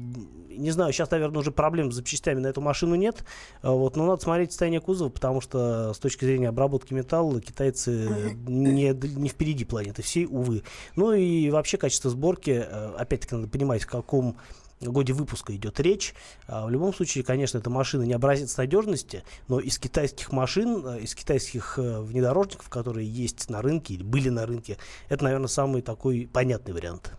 не 0.58 0.72
знаю, 0.72 0.94
сейчас, 0.94 1.12
наверное, 1.12 1.40
уже 1.40 1.52
проблем 1.52 1.92
с 1.92 1.96
запчастями 1.96 2.40
на 2.40 2.48
эту 2.48 2.62
машину 2.62 2.96
нет, 2.96 3.26
э, 3.62 3.70
вот, 3.70 3.96
но 3.96 4.06
надо 4.06 4.22
смотреть 4.22 4.52
состояние 4.52 4.82
кузова, 4.82 5.10
потому 5.10 5.42
что 5.42 5.94
с 5.94 6.00
точки 6.00 6.26
зрения 6.26 6.50
обработки 6.50 6.94
металла 6.94 7.42
китайцы 7.42 8.36
не, 8.48 8.90
не 8.90 9.30
впереди 9.30 9.66
планеты 9.66 10.02
всей, 10.02 10.26
увы. 10.26 10.64
Ну 10.96 11.14
и 11.14 11.50
вообще 11.50 11.78
качество 11.78 12.10
сборки, 12.10 12.66
э, 12.68 12.94
опять-таки, 12.98 13.36
надо 13.36 13.48
понимать, 13.48 13.84
в 13.84 13.88
каком 13.88 14.38
годе 14.82 15.14
выпуска 15.14 15.56
идет 15.56 15.80
речь. 15.80 16.14
А 16.48 16.66
в 16.66 16.70
любом 16.70 16.94
случае, 16.94 17.24
конечно, 17.24 17.58
эта 17.58 17.70
машина 17.70 18.04
не 18.04 18.14
образец 18.14 18.58
надежности, 18.58 19.24
но 19.48 19.60
из 19.60 19.80
китайских 19.80 20.32
машин, 20.32 20.86
э, 20.86 21.00
из 21.02 21.16
китайских 21.16 21.78
э, 21.78 22.02
внедорожников, 22.02 22.70
которые 22.70 23.08
есть 23.08 23.50
на 23.50 23.62
рынке 23.62 23.94
или 23.94 24.04
были 24.04 24.30
на 24.30 24.46
рынке, 24.46 24.78
это, 25.10 25.24
наверное, 25.24 25.48
самый 25.48 25.82
такой 25.82 26.30
понятный 26.32 26.74
вариант. 26.74 27.14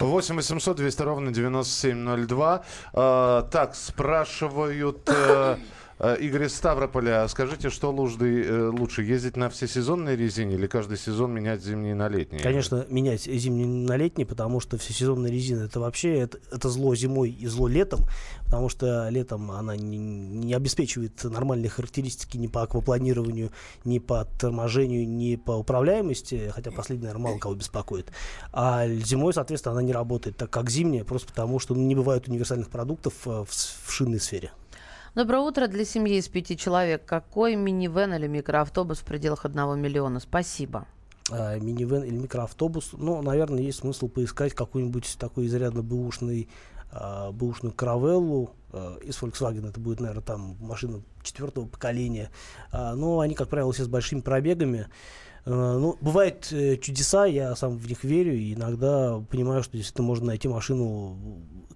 8 0.00 0.36
800 0.36 0.76
200 0.76 1.02
ровно 1.02 1.32
9702. 1.32 2.64
А, 2.92 3.42
так, 3.50 3.74
спрашивают... 3.74 5.08
Э, 5.08 5.56
Э, 5.87 5.87
Игорь 6.00 6.44
из 6.44 6.54
Ставрополя, 6.54 7.26
скажите, 7.26 7.70
что 7.70 7.90
лучше, 7.90 8.44
э, 8.44 8.68
лучше 8.68 9.02
ездить 9.02 9.36
на 9.36 9.50
всесезонной 9.50 10.14
резине 10.14 10.54
или 10.54 10.68
каждый 10.68 10.96
сезон 10.96 11.32
менять 11.32 11.60
зимние 11.60 11.96
на 11.96 12.08
летние? 12.08 12.40
Конечно, 12.40 12.86
менять 12.88 13.22
зимние 13.22 13.66
на 13.66 13.96
летние, 13.96 14.24
потому 14.24 14.60
что 14.60 14.78
всесезонная 14.78 15.28
резина 15.28 15.64
это 15.64 15.80
вообще 15.80 16.18
это, 16.20 16.38
это 16.52 16.68
зло 16.68 16.94
зимой 16.94 17.30
и 17.30 17.46
зло 17.48 17.66
летом, 17.66 18.00
потому 18.44 18.68
что 18.68 19.08
летом 19.08 19.50
она 19.50 19.74
не, 19.74 19.98
не 19.98 20.54
обеспечивает 20.54 21.24
нормальные 21.24 21.68
характеристики 21.68 22.36
ни 22.36 22.46
по 22.46 22.62
аквапланированию, 22.62 23.50
ни 23.84 23.98
по 23.98 24.24
торможению, 24.24 25.08
ни 25.08 25.34
по 25.34 25.52
управляемости, 25.52 26.52
хотя 26.54 26.70
последняя, 26.70 27.08
наверное, 27.08 27.24
мало 27.24 27.38
кого 27.40 27.56
беспокоит. 27.56 28.12
А 28.52 28.86
зимой, 28.86 29.34
соответственно, 29.34 29.72
она 29.72 29.82
не 29.82 29.92
работает 29.92 30.36
так, 30.36 30.48
как 30.48 30.70
зимняя, 30.70 31.02
просто 31.02 31.26
потому 31.26 31.58
что 31.58 31.74
не 31.74 31.96
бывает 31.96 32.28
универсальных 32.28 32.68
продуктов 32.68 33.14
э, 33.26 33.44
в, 33.44 33.48
в 33.48 33.90
шинной 33.90 34.20
сфере. 34.20 34.52
Доброе 35.18 35.40
утро 35.40 35.66
для 35.66 35.84
семьи 35.84 36.14
из 36.14 36.28
пяти 36.28 36.56
человек. 36.56 37.04
Какой 37.04 37.56
минивэн 37.56 38.14
или 38.14 38.28
микроавтобус 38.28 38.98
в 38.98 39.04
пределах 39.04 39.44
одного 39.44 39.74
миллиона? 39.74 40.20
Спасибо. 40.20 40.86
А, 41.28 41.58
минивэн 41.58 42.04
или 42.04 42.14
микроавтобус. 42.14 42.90
Ну, 42.92 43.20
наверное, 43.20 43.58
есть 43.58 43.80
смысл 43.80 44.06
поискать 44.06 44.54
какой-нибудь 44.54 45.16
такой 45.18 45.46
изрядно 45.46 45.82
бэушный 45.82 46.48
а, 46.92 47.32
бэушную 47.32 47.74
каравеллу 47.74 48.52
а, 48.70 48.96
из 48.98 49.20
Volkswagen. 49.20 49.68
Это 49.68 49.80
будет, 49.80 49.98
наверное, 49.98 50.22
там 50.22 50.56
машина 50.60 51.02
четвертого 51.24 51.66
поколения. 51.66 52.30
А, 52.70 52.94
но 52.94 53.18
они, 53.18 53.34
как 53.34 53.48
правило, 53.48 53.72
все 53.72 53.82
с 53.82 53.88
большими 53.88 54.20
пробегами. 54.20 54.86
А, 55.44 55.78
ну, 55.80 55.98
бывают 56.00 56.46
э, 56.52 56.76
чудеса, 56.76 57.26
я 57.26 57.56
сам 57.56 57.76
в 57.76 57.88
них 57.88 58.04
верю, 58.04 58.36
и 58.36 58.54
иногда 58.54 59.18
понимаю, 59.28 59.64
что 59.64 59.76
действительно 59.76 60.06
можно 60.06 60.26
найти 60.26 60.46
машину 60.46 61.18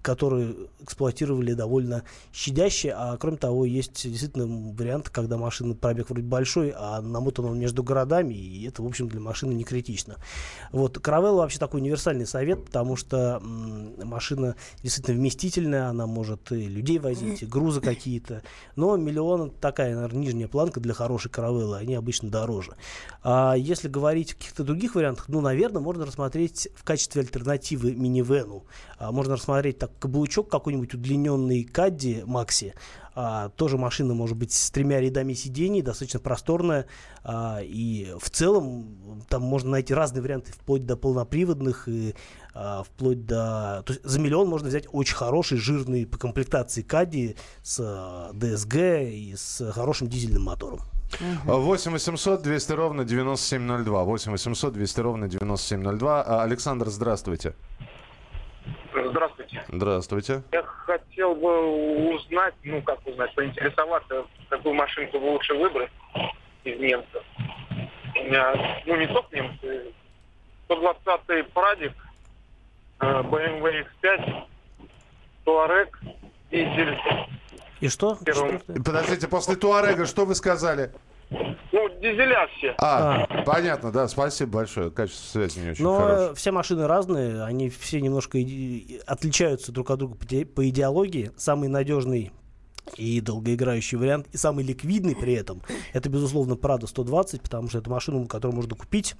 которые 0.03 0.53
эксплуатировали 0.83 1.53
довольно 1.53 2.03
щадяще, 2.33 2.93
а 2.95 3.17
кроме 3.17 3.37
того, 3.37 3.65
есть 3.65 4.03
действительно 4.03 4.73
вариант, 4.73 5.09
когда 5.09 5.37
машина 5.37 5.75
пробег 5.75 6.09
вроде 6.09 6.27
большой, 6.27 6.73
а 6.75 7.01
намотан 7.01 7.45
он 7.45 7.59
между 7.59 7.83
городами, 7.83 8.33
и 8.33 8.67
это, 8.67 8.83
в 8.83 8.85
общем, 8.85 9.07
для 9.07 9.19
машины 9.19 9.53
не 9.53 9.63
критично. 9.63 10.17
Вот, 10.71 10.99
Каравелла 10.99 11.37
вообще 11.37 11.59
такой 11.59 11.81
универсальный 11.81 12.25
совет, 12.25 12.65
потому 12.65 12.95
что 12.95 13.39
м, 13.41 13.95
машина 14.07 14.55
действительно 14.81 15.17
вместительная, 15.17 15.87
она 15.87 16.07
может 16.07 16.51
и 16.51 16.67
людей 16.67 16.99
возить, 16.99 17.43
и 17.43 17.45
грузы 17.45 17.81
какие-то, 17.81 18.43
но 18.75 18.95
миллион 18.97 19.51
такая, 19.51 19.95
наверное, 19.95 20.21
нижняя 20.21 20.47
планка 20.47 20.79
для 20.79 20.93
хорошей 20.93 21.31
Каравеллы, 21.31 21.77
они 21.77 21.95
обычно 21.95 22.29
дороже. 22.29 22.75
А 23.23 23.55
если 23.55 23.87
говорить 23.87 24.33
о 24.33 24.35
каких-то 24.35 24.63
других 24.63 24.95
вариантах, 24.95 25.29
ну, 25.29 25.41
наверное, 25.41 25.81
можно 25.81 26.05
рассмотреть 26.05 26.67
в 26.75 26.83
качестве 26.83 27.21
альтернативы 27.21 27.93
минивену, 27.93 28.65
а, 28.97 29.11
можно 29.11 29.35
рассмотреть 29.35 29.79
так 29.79 29.91
каблучок 29.99 30.49
какой-нибудь 30.73 30.93
удлиненный 30.95 31.63
Кадди 31.63 32.23
Макси. 32.25 32.73
А, 33.15 33.49
тоже 33.49 33.77
машина 33.77 34.15
может 34.15 34.35
быть 34.35 34.51
с 34.51 34.71
тремя 34.71 34.99
рядами 34.99 35.33
сидений, 35.33 35.81
достаточно 35.83 36.19
просторная. 36.19 36.87
А, 37.23 37.59
и 37.61 38.11
в 38.19 38.29
целом 38.31 39.23
там 39.29 39.43
можно 39.43 39.71
найти 39.71 39.93
разные 39.93 40.23
варианты, 40.23 40.51
вплоть 40.51 40.85
до 40.85 40.97
полноприводных 40.97 41.87
и 41.87 42.15
а, 42.55 42.83
вплоть 42.83 43.25
до... 43.25 43.83
То 43.85 43.93
есть 43.93 44.03
за 44.03 44.19
миллион 44.19 44.47
можно 44.47 44.67
взять 44.67 44.87
очень 44.91 45.15
хороший, 45.15 45.57
жирный 45.57 46.07
по 46.07 46.17
комплектации 46.17 46.81
Кадди 46.81 47.35
с 47.61 47.79
а, 47.79 48.31
DSG 48.33 49.11
и 49.11 49.35
с 49.35 49.71
хорошим 49.71 50.07
дизельным 50.07 50.43
мотором. 50.43 50.79
8 51.45 51.91
800 51.91 52.41
200 52.41 52.71
ровно 52.71 53.05
9702. 53.05 54.03
8 54.03 54.31
800 54.31 54.73
200 54.73 54.99
ровно 55.01 55.27
9702. 55.27 56.41
Александр, 56.41 56.89
здравствуйте. 56.89 57.53
Здравствуйте. 58.93 59.63
Здравствуйте. 59.69 60.43
Я 60.51 60.63
хотел 60.63 61.35
бы 61.35 62.13
узнать, 62.15 62.53
ну 62.63 62.81
как 62.81 63.05
узнать, 63.07 63.33
поинтересоваться, 63.35 64.25
какую 64.49 64.75
машинку 64.75 65.19
вы 65.19 65.31
лучше 65.31 65.53
выбрать 65.55 65.91
из 66.63 66.79
немцев. 66.79 67.23
У 68.15 68.23
меня, 68.23 68.81
ну 68.85 68.95
не 68.95 69.07
только 69.07 69.35
немцы, 69.35 69.93
120-й 70.69 71.43
Прадик, 71.45 71.93
BMW 72.99 73.85
X5, 74.03 74.43
Туарек, 75.43 75.99
дизель. 76.51 76.97
И 77.81 77.89
что? 77.89 78.17
Подождите, 78.85 79.27
после 79.27 79.55
Туарега 79.55 80.05
что 80.05 80.25
вы 80.25 80.35
сказали? 80.35 80.91
Дизеля 82.03 82.47
все. 82.57 82.75
А, 82.79 83.23
а, 83.23 83.43
понятно, 83.43 83.89
да, 83.91 84.09
спасибо 84.09 84.51
большое. 84.51 84.91
Качество 84.91 85.39
связи 85.39 85.59
не 85.59 85.71
очень 85.71 85.83
Но 85.85 85.97
хорошее. 85.97 86.35
все 86.35 86.51
машины 86.51 86.85
разные, 86.85 87.43
они 87.43 87.69
все 87.69 88.01
немножко 88.01 88.37
отличаются 89.07 89.71
друг 89.71 89.89
от 89.89 89.99
друга 89.99 90.17
по 90.53 90.69
идеологии. 90.69 91.31
Самый 91.37 91.69
надежный 91.69 92.33
и 92.97 93.21
долгоиграющий 93.21 93.97
вариант, 93.97 94.27
и 94.33 94.37
самый 94.37 94.65
ликвидный 94.65 95.15
при 95.15 95.33
этом, 95.33 95.61
это, 95.93 96.09
безусловно, 96.09 96.53
Prado 96.55 96.87
120, 96.87 97.41
потому 97.41 97.69
что 97.69 97.77
это 97.77 97.89
машина, 97.89 98.27
которую 98.27 98.57
можно 98.57 98.75
купить 98.75 99.15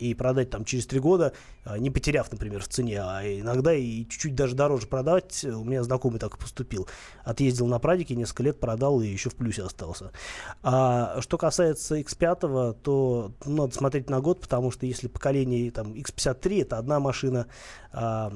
и 0.00 0.14
продать 0.14 0.50
там 0.50 0.64
через 0.64 0.86
три 0.86 0.98
года, 1.00 1.32
а, 1.64 1.78
не 1.78 1.90
потеряв, 1.90 2.30
например, 2.32 2.62
в 2.62 2.68
цене, 2.68 3.00
а 3.02 3.22
иногда 3.22 3.74
и 3.74 4.04
чуть-чуть 4.06 4.34
даже 4.34 4.54
дороже 4.54 4.86
продавать. 4.86 5.44
У 5.44 5.64
меня 5.64 5.82
знакомый 5.82 6.18
так 6.18 6.36
и 6.36 6.38
поступил. 6.38 6.88
Отъездил 7.24 7.66
на 7.66 7.78
прадике, 7.78 8.16
несколько 8.16 8.44
лет 8.44 8.60
продал 8.60 9.00
и 9.00 9.06
еще 9.06 9.30
в 9.30 9.34
плюсе 9.34 9.62
остался. 9.62 10.12
А 10.62 11.20
что 11.20 11.38
касается 11.38 11.98
X5, 11.98 12.78
то 12.82 13.32
надо 13.44 13.74
смотреть 13.74 14.10
на 14.10 14.20
год, 14.20 14.40
потому 14.40 14.70
что 14.70 14.86
если 14.86 15.08
поколение 15.08 15.70
там 15.70 15.92
X53 15.92 16.62
это 16.62 16.78
одна 16.78 17.00
машина 17.00 17.46
а, 17.92 18.32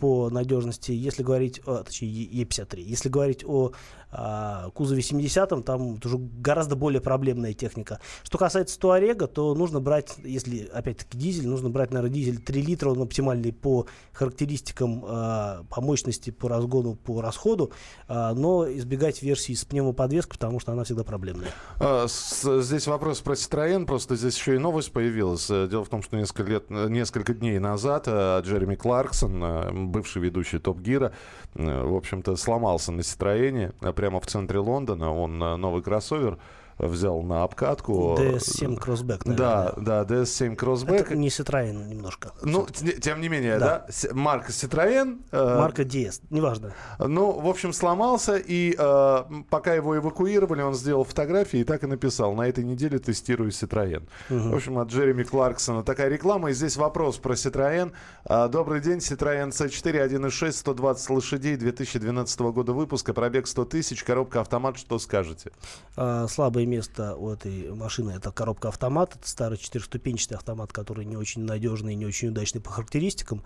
по 0.00 0.30
надежности, 0.30 0.92
если 0.92 1.22
говорить, 1.22 1.60
о, 1.66 1.82
точнее 1.82 2.26
E53, 2.26 2.80
если 2.80 3.08
говорить 3.08 3.44
о 3.44 3.72
а, 4.12 4.70
кузове 4.70 5.00
70-м, 5.00 5.62
там 5.62 5.98
уже 6.04 6.18
гораздо 6.18 6.76
более 6.76 7.00
проблемная 7.00 7.54
техника. 7.54 7.98
Что 8.22 8.38
касается 8.38 8.78
Туарега, 8.78 9.26
то 9.26 9.54
нужно 9.54 9.80
брать, 9.80 10.14
если 10.22 10.70
опять-таки 10.72 11.16
дизель, 11.16 11.48
нужно 11.48 11.70
брать, 11.70 11.90
наверное, 11.90 12.14
дизель 12.14 12.38
3 12.38 12.62
литра, 12.62 12.90
он 12.90 13.00
оптимальный 13.00 13.52
по 13.52 13.86
характеристикам, 14.12 15.04
э, 15.04 15.62
по 15.68 15.80
мощности, 15.80 16.30
по 16.30 16.48
разгону, 16.48 16.94
по 16.94 17.20
расходу, 17.22 17.72
э, 18.08 18.32
но 18.34 18.70
избегать 18.70 19.22
версии 19.22 19.54
с 19.54 19.64
пневмоподвеской, 19.64 20.38
потому 20.38 20.60
что 20.60 20.72
она 20.72 20.84
всегда 20.84 21.04
проблемная. 21.04 21.48
А, 21.80 22.06
здесь 22.06 22.86
вопрос 22.86 23.20
про 23.20 23.34
Citroёn, 23.34 23.86
просто 23.86 24.16
здесь 24.16 24.36
еще 24.36 24.56
и 24.56 24.58
новость 24.58 24.92
появилась. 24.92 25.48
Дело 25.48 25.84
в 25.84 25.88
том, 25.88 26.02
что 26.02 26.16
несколько, 26.16 26.50
лет, 26.50 26.70
несколько 26.70 27.34
дней 27.34 27.58
назад 27.58 28.04
э, 28.06 28.40
Джереми 28.44 28.74
Кларксон, 28.74 29.42
э, 29.42 29.70
бывший 29.72 30.22
ведущий 30.22 30.58
Топ 30.58 30.80
Гира, 30.80 31.06
э, 31.06 31.41
в 31.54 31.94
общем-то, 31.94 32.36
сломался 32.36 32.92
на 32.92 33.00
Citroёn 33.00 33.92
прямо 33.92 34.20
в 34.20 34.26
центре 34.26 34.58
Лондона. 34.58 35.14
Он 35.14 35.42
э, 35.42 35.56
новый 35.56 35.82
кроссовер 35.82 36.38
взял 36.78 37.22
на 37.22 37.44
обкатку. 37.44 38.16
DS7 38.18 38.78
Crossback, 38.78 39.22
наверное. 39.24 39.36
Да, 39.36 39.74
да, 39.76 40.02
DS7 40.04 40.56
Crossback. 40.56 40.94
Это 40.94 41.16
не 41.16 41.28
Citroёn 41.28 41.88
немножко. 41.88 42.32
Ну, 42.42 42.66
тем 42.66 43.20
не 43.20 43.28
менее, 43.28 43.58
да. 43.58 43.86
да? 43.86 44.08
Марка 44.12 44.52
Citroёn. 44.52 45.22
Э, 45.30 45.58
Марка 45.58 45.82
DS, 45.82 46.22
неважно. 46.30 46.74
Ну, 46.98 47.32
в 47.32 47.46
общем, 47.48 47.72
сломался, 47.72 48.36
и 48.36 48.74
э, 48.76 49.24
пока 49.50 49.74
его 49.74 49.96
эвакуировали, 49.96 50.62
он 50.62 50.74
сделал 50.74 51.04
фотографии 51.04 51.60
и 51.60 51.64
так 51.64 51.84
и 51.84 51.86
написал, 51.86 52.34
на 52.34 52.48
этой 52.48 52.64
неделе 52.64 52.98
тестирую 52.98 53.50
Citroёn. 53.50 54.08
Угу. 54.30 54.50
В 54.50 54.54
общем, 54.54 54.78
от 54.78 54.88
Джереми 54.88 55.22
Кларксона 55.22 55.82
такая 55.82 56.08
реклама. 56.08 56.50
И 56.50 56.54
здесь 56.54 56.76
вопрос 56.76 57.18
про 57.18 57.34
Citroёn. 57.34 57.92
Э, 58.24 58.48
добрый 58.48 58.80
день, 58.80 58.98
Citroёn 58.98 59.50
C4 59.50 60.08
1.6, 60.08 60.52
120 60.52 61.10
лошадей, 61.10 61.56
2012 61.56 62.40
года 62.40 62.72
выпуска, 62.72 63.12
пробег 63.12 63.46
100 63.46 63.64
тысяч, 63.66 64.02
коробка 64.04 64.40
автомат, 64.40 64.76
что 64.78 64.98
скажете? 64.98 65.52
Э, 65.96 66.26
слабый 66.28 66.61
слабое 66.62 66.66
место 66.66 67.16
у 67.16 67.30
этой 67.30 67.74
машины 67.74 68.12
это 68.12 68.30
коробка 68.30 68.68
автомат. 68.68 69.16
Это 69.16 69.28
старый 69.28 69.58
четырехступенчатый 69.58 70.36
автомат, 70.36 70.72
который 70.72 71.04
не 71.04 71.16
очень 71.16 71.44
надежный 71.44 71.92
и 71.92 71.96
не 71.96 72.06
очень 72.06 72.28
удачный 72.28 72.60
по 72.60 72.70
характеристикам. 72.70 73.42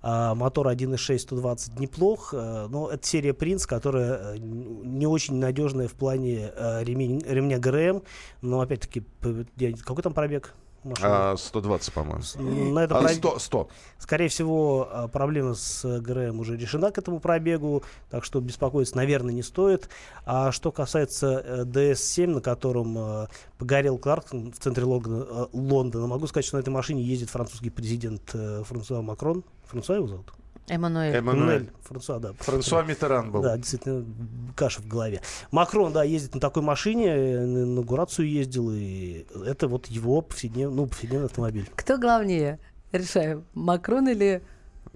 А 0.00 0.34
мотор 0.34 0.68
1.6 0.68 1.18
120 1.18 1.80
неплох, 1.80 2.32
э, 2.32 2.66
но 2.70 2.88
это 2.88 3.06
серия 3.06 3.34
Принц, 3.34 3.66
которая 3.66 4.34
э, 4.34 4.38
не 4.38 5.06
очень 5.06 5.36
надежная 5.36 5.88
в 5.88 5.94
плане 5.94 6.52
э, 6.54 6.84
ремень, 6.84 7.22
ремня 7.26 7.58
ГРМ. 7.58 8.02
Но 8.42 8.60
опять-таки, 8.60 9.02
какой 9.84 10.02
там 10.02 10.12
пробег? 10.12 10.54
Машина? 10.84 11.32
А, 11.32 11.36
120, 11.36 11.92
по-моему. 11.92 12.22
На 12.72 12.80
это 12.80 12.96
а, 12.96 13.00
проб... 13.00 13.12
100, 13.12 13.38
100. 13.38 13.68
Скорее 13.98 14.28
всего, 14.28 14.88
а, 14.90 15.08
проблема 15.08 15.54
с 15.54 16.00
ГРМ 16.00 16.40
уже 16.40 16.56
решена 16.56 16.90
к 16.90 16.98
этому 16.98 17.20
пробегу, 17.20 17.82
так 18.10 18.24
что 18.24 18.40
беспокоиться, 18.40 18.96
наверное, 18.96 19.34
не 19.34 19.42
стоит. 19.42 19.88
А 20.24 20.52
что 20.52 20.72
касается 20.72 21.64
DS7, 21.64 22.26
на 22.26 22.40
котором 22.40 22.96
э, 22.98 23.26
погорел 23.58 23.98
Кларксон 23.98 24.52
в 24.52 24.58
центре 24.58 24.84
э, 24.84 25.46
Лондона, 25.52 26.06
могу 26.06 26.26
сказать, 26.26 26.46
что 26.46 26.56
на 26.56 26.60
этой 26.60 26.70
машине 26.70 27.02
ездит 27.02 27.30
французский 27.30 27.70
президент 27.70 28.30
э, 28.34 28.62
Франсуа 28.64 29.02
Макрон. 29.02 29.44
Франсуа 29.66 29.96
его 29.96 30.06
зовут? 30.06 30.32
Эммануэль. 30.68 31.14
Эммануэль. 31.16 31.70
Франсуа, 31.82 32.18
да. 32.18 32.32
Франсуа 32.38 32.82
Митеран 32.82 33.30
был. 33.30 33.42
Да, 33.42 33.56
действительно, 33.56 34.04
каша 34.54 34.80
в 34.80 34.86
голове. 34.86 35.22
Макрон, 35.50 35.92
да, 35.92 36.04
ездит 36.04 36.34
на 36.34 36.40
такой 36.40 36.62
машине, 36.62 37.14
на 37.14 37.62
инаугурацию 37.64 38.28
ездил, 38.28 38.70
и 38.72 39.26
это 39.46 39.68
вот 39.68 39.86
его 39.86 40.20
повседневный, 40.20 40.76
ну, 40.76 40.86
повседневный 40.86 41.26
автомобиль. 41.26 41.68
Кто 41.74 41.98
главнее? 41.98 42.58
Решаем, 42.92 43.44
Макрон 43.54 44.08
или 44.08 44.42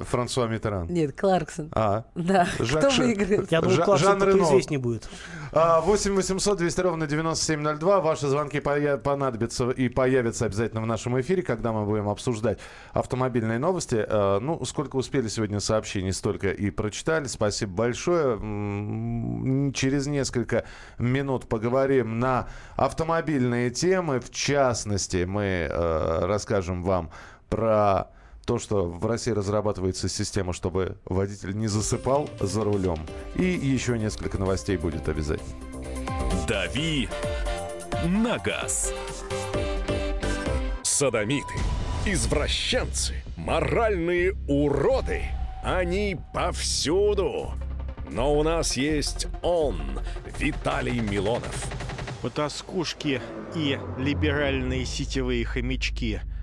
Франсуа 0.04 0.46
Митеран. 0.46 0.86
Нет, 0.88 1.18
Кларксон. 1.18 1.70
А. 1.72 2.04
Да. 2.14 2.46
Жак 2.58 2.80
Кто 2.80 2.90
Ш... 2.90 3.02
выиграет? 3.02 3.50
Я 3.50 3.60
думаю, 3.60 3.82
Кларксон 3.82 4.20
Жан 4.20 4.28
Рено. 4.28 4.42
известнее 4.44 4.78
будет. 4.78 5.08
8 5.52 6.14
800 6.14 6.58
200 6.58 6.80
ровно 6.80 7.06
9702. 7.06 8.00
Ваши 8.00 8.26
звонки 8.26 8.60
понадобятся 8.60 9.70
и 9.70 9.88
появятся 9.88 10.46
обязательно 10.46 10.80
в 10.80 10.86
нашем 10.86 11.20
эфире, 11.20 11.42
когда 11.42 11.72
мы 11.72 11.84
будем 11.84 12.08
обсуждать 12.08 12.58
автомобильные 12.92 13.58
новости. 13.58 14.04
А, 14.08 14.40
ну, 14.40 14.64
сколько 14.64 14.96
успели 14.96 15.28
сегодня 15.28 15.60
сообщений, 15.60 16.12
столько 16.12 16.50
и 16.50 16.70
прочитали. 16.70 17.26
Спасибо 17.26 17.72
большое. 17.72 18.38
Через 19.72 20.06
несколько 20.06 20.64
минут 20.98 21.48
поговорим 21.48 22.18
на 22.18 22.48
автомобильные 22.76 23.70
темы. 23.70 24.20
В 24.20 24.30
частности, 24.30 25.24
мы 25.24 25.68
э, 25.70 26.26
расскажем 26.26 26.82
вам 26.82 27.10
про 27.48 28.08
то, 28.44 28.58
что 28.58 28.86
в 28.86 29.06
России 29.06 29.30
разрабатывается 29.30 30.08
система, 30.08 30.52
чтобы 30.52 30.96
водитель 31.04 31.56
не 31.56 31.68
засыпал 31.68 32.28
за 32.40 32.64
рулем. 32.64 32.98
И 33.36 33.44
еще 33.44 33.98
несколько 33.98 34.38
новостей 34.38 34.76
будет 34.76 35.08
обязательно. 35.08 35.50
Дави 36.48 37.08
на 38.04 38.38
газ. 38.38 38.92
Садомиты, 40.82 41.54
извращенцы, 42.04 43.22
моральные 43.36 44.34
уроды. 44.48 45.22
Они 45.62 46.16
повсюду. 46.34 47.52
Но 48.10 48.34
у 48.34 48.42
нас 48.42 48.76
есть 48.76 49.28
он, 49.42 49.80
Виталий 50.38 50.98
Милонов. 50.98 51.66
Потаскушки 52.20 53.20
и 53.54 53.78
либеральные 53.98 54.84
сетевые 54.84 55.44
хомячки– 55.44 56.20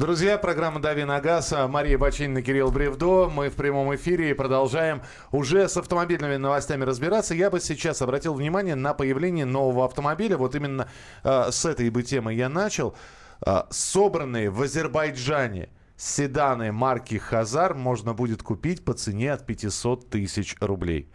Друзья, 0.00 0.38
программа 0.38 0.80
«Дави 0.80 1.04
на 1.04 1.20
газ». 1.20 1.52
Мария 1.68 1.98
Бачинина, 1.98 2.40
Кирилл 2.40 2.70
Бревдо. 2.70 3.28
Мы 3.28 3.50
в 3.50 3.54
прямом 3.54 3.94
эфире 3.96 4.30
и 4.30 4.32
продолжаем 4.32 5.02
уже 5.30 5.68
с 5.68 5.76
автомобильными 5.76 6.36
новостями 6.36 6.84
разбираться. 6.84 7.34
Я 7.34 7.50
бы 7.50 7.60
сейчас 7.60 8.00
обратил 8.00 8.32
внимание 8.32 8.76
на 8.76 8.94
появление 8.94 9.44
нового 9.44 9.84
автомобиля. 9.84 10.38
Вот 10.38 10.54
именно 10.54 10.88
э, 11.22 11.50
с 11.50 11.66
этой 11.66 11.90
бы 11.90 12.02
темы 12.02 12.32
я 12.32 12.48
начал. 12.48 12.96
Э, 13.44 13.64
собранные 13.68 14.48
в 14.48 14.62
Азербайджане 14.62 15.68
седаны 15.98 16.72
марки 16.72 17.18
«Хазар» 17.18 17.74
можно 17.74 18.14
будет 18.14 18.42
купить 18.42 18.82
по 18.82 18.94
цене 18.94 19.34
от 19.34 19.44
500 19.44 20.08
тысяч 20.08 20.56
рублей. 20.60 21.12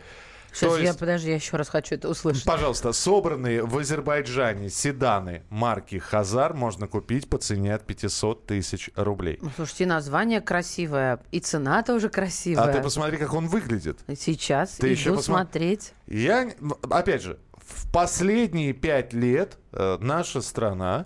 Сейчас 0.56 0.72
То 0.72 0.78
я, 0.78 0.84
есть, 0.86 1.00
подожди, 1.00 1.30
я 1.30 1.36
еще 1.36 1.58
раз 1.58 1.68
хочу 1.68 1.96
это 1.96 2.08
услышать. 2.08 2.46
Пожалуйста, 2.46 2.94
собранные 2.94 3.66
в 3.66 3.78
Азербайджане 3.78 4.70
седаны 4.70 5.44
марки 5.50 5.98
«Хазар» 5.98 6.54
можно 6.54 6.88
купить 6.88 7.30
по 7.30 7.38
цене 7.38 7.76
от 7.76 7.86
500 7.86 8.46
тысяч 8.46 8.90
рублей. 8.96 9.38
Ну, 9.42 9.52
слушайте, 9.54 9.86
название 9.86 10.40
красивое, 10.40 11.20
и 11.32 11.42
цена 11.42 11.84
тоже 11.84 12.08
красивая. 12.08 12.64
А 12.64 12.72
ты 12.72 12.82
посмотри, 12.82 13.18
как 13.18 13.34
он 13.34 13.48
выглядит. 13.48 14.00
Сейчас 14.18 14.72
ты 14.72 14.88
иду 14.88 14.94
еще 14.94 15.16
посма... 15.16 15.40
смотреть. 15.40 15.92
Я, 16.08 16.50
опять 16.90 17.24
же, 17.24 17.38
в 17.58 17.92
последние 17.92 18.72
пять 18.72 19.12
лет 19.12 19.58
э, 19.74 19.98
наша 20.00 20.40
страна 20.40 21.06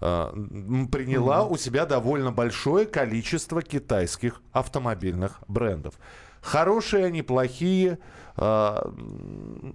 э, 0.00 0.32
приняла 0.90 1.42
mm-hmm. 1.42 1.52
у 1.52 1.56
себя 1.56 1.86
довольно 1.86 2.32
большое 2.32 2.84
количество 2.84 3.62
китайских 3.62 4.42
автомобильных 4.50 5.40
брендов. 5.46 5.94
Хорошие 6.40 7.04
они, 7.04 7.22
плохие. 7.22 7.98
А, 8.40 8.92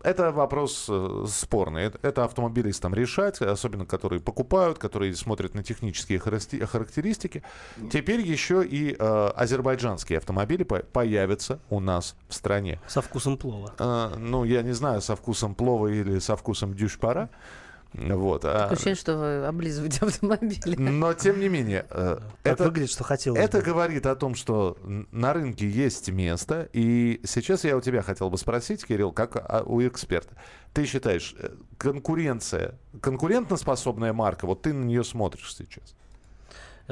это 0.04 0.32
вопрос 0.32 0.88
э, 0.90 1.26
спорный. 1.28 1.92
Это 2.02 2.24
автомобилистам 2.24 2.94
решать, 2.94 3.42
особенно 3.42 3.86
которые 3.86 4.22
покупают, 4.22 4.78
которые 4.78 5.14
смотрят 5.16 5.54
на 5.54 5.64
технические 5.64 6.20
характеристики. 6.20 7.44
Теперь 7.92 8.22
еще 8.22 8.66
и 8.66 8.96
э, 8.98 9.28
азербайджанские 9.36 10.18
автомобили 10.18 10.64
появятся 10.64 11.60
у 11.70 11.82
нас 11.82 12.16
в 12.30 12.34
стране. 12.34 12.80
Со 12.88 13.02
вкусом 13.02 13.38
плова. 13.38 13.74
А, 13.80 14.16
ну, 14.18 14.46
я 14.46 14.62
не 14.62 14.74
знаю, 14.74 15.02
со 15.02 15.16
вкусом 15.16 15.56
плова 15.56 15.88
или 15.88 16.20
со 16.20 16.38
вкусом 16.38 16.74
дюшпара. 16.74 17.30
Вот. 17.94 18.46
А 18.46 18.54
Такое 18.54 18.68
ощущение, 18.72 18.96
что 18.96 19.18
вы 19.18 19.46
облизываете 19.46 20.00
автомобили. 20.06 20.76
Но, 20.76 21.14
тем 21.14 21.40
не 21.40 21.50
менее, 21.50 21.86
э, 21.90 22.20
это, 22.44 22.64
выглядит, 22.66 22.92
что 22.92 23.04
хотелось 23.04 23.40
это 23.40 23.60
бы. 23.60 23.64
говорит 23.64 24.06
о 24.06 24.16
том, 24.16 24.36
что 24.36 24.78
на 24.84 25.34
рынке 25.34 25.70
есть 25.70 26.10
место. 26.10 26.70
И 26.74 27.22
сейчас 27.26 27.64
я 27.64 27.78
у 27.78 27.82
тебя 27.82 28.02
хотел 28.02 28.30
бы 28.30 28.38
спросить, 28.38 28.86
Кирилл, 28.86 29.12
как 29.12 29.64
у 29.68 29.82
эксперта. 29.82 30.36
Ты 30.74 30.86
считаешь, 30.86 31.36
э, 31.38 31.50
конкуренция, 31.78 32.80
конкурентоспособная 33.00 34.14
марка, 34.14 34.48
вот 34.48 34.64
ты 34.64 34.74
на 34.74 34.84
нее 34.84 35.04
смотришь 35.04 35.54
сейчас? 35.56 35.96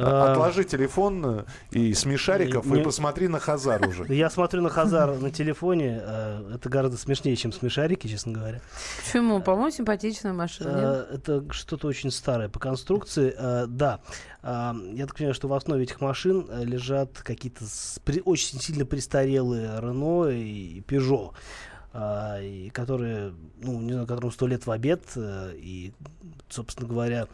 А, 0.04 0.32
отложи 0.32 0.64
телефон 0.64 1.26
э, 1.26 1.44
и 1.72 1.94
смешариков 1.94 2.66
не, 2.66 2.82
и 2.82 2.84
посмотри 2.84 3.28
на 3.28 3.40
Хазар 3.40 3.88
уже. 3.88 4.06
Я 4.14 4.30
смотрю 4.30 4.62
на 4.62 4.70
Хазар 4.70 5.18
на 5.18 5.32
телефоне. 5.32 6.02
Э, 6.04 6.54
это 6.56 6.70
гораздо 6.70 6.98
смешнее, 6.98 7.36
чем 7.36 7.52
смешарики, 7.52 8.08
честно 8.08 8.34
говоря. 8.34 8.62
Почему? 9.04 9.42
По-моему, 9.42 9.72
симпатичная 9.72 10.34
машина. 10.34 11.08
Э, 11.10 11.16
это 11.16 11.46
что-то 11.52 11.88
очень 11.88 12.12
старое 12.12 12.50
по 12.50 12.60
конструкции. 12.60 13.36
Да. 13.68 14.00
Я 14.44 15.06
так 15.06 15.16
понимаю, 15.16 15.36
что 15.36 15.48
в 15.48 15.54
основе 15.54 15.84
этих 15.84 16.02
машин 16.02 16.48
лежат 16.64 17.20
какие-то 17.20 17.66
очень 18.26 18.60
сильно 18.60 18.86
престарелые 18.86 19.80
Рено 19.80 20.30
и 20.30 20.82
Peugeot 20.82 21.34
и 21.94 22.72
которые, 22.74 23.34
ну, 23.62 23.82
не 23.82 23.92
знаю, 23.92 24.08
которым 24.08 24.32
сто 24.32 24.48
лет 24.48 24.66
в 24.66 24.72
обед, 24.72 25.04
и, 25.18 25.92
собственно 26.48 26.88
говоря, 26.88 27.28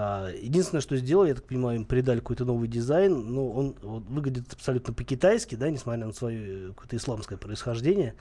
единственное, 0.00 0.80
что 0.80 0.96
сделали, 0.96 1.30
я 1.30 1.34
так 1.34 1.44
понимаю, 1.44 1.78
им 1.78 1.84
придали 1.84 2.20
какой-то 2.20 2.44
новый 2.44 2.68
дизайн, 2.68 3.32
но 3.32 3.50
он 3.50 3.74
вот, 3.82 4.04
выглядит 4.04 4.52
абсолютно 4.52 4.94
по-китайски, 4.94 5.56
да, 5.56 5.70
несмотря 5.70 6.06
на 6.06 6.12
свое 6.12 6.68
какое-то 6.68 6.96
исламское 6.96 7.36
происхождение. 7.36 8.14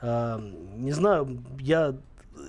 А, 0.00 0.38
не 0.76 0.92
знаю, 0.92 1.42
я 1.58 1.96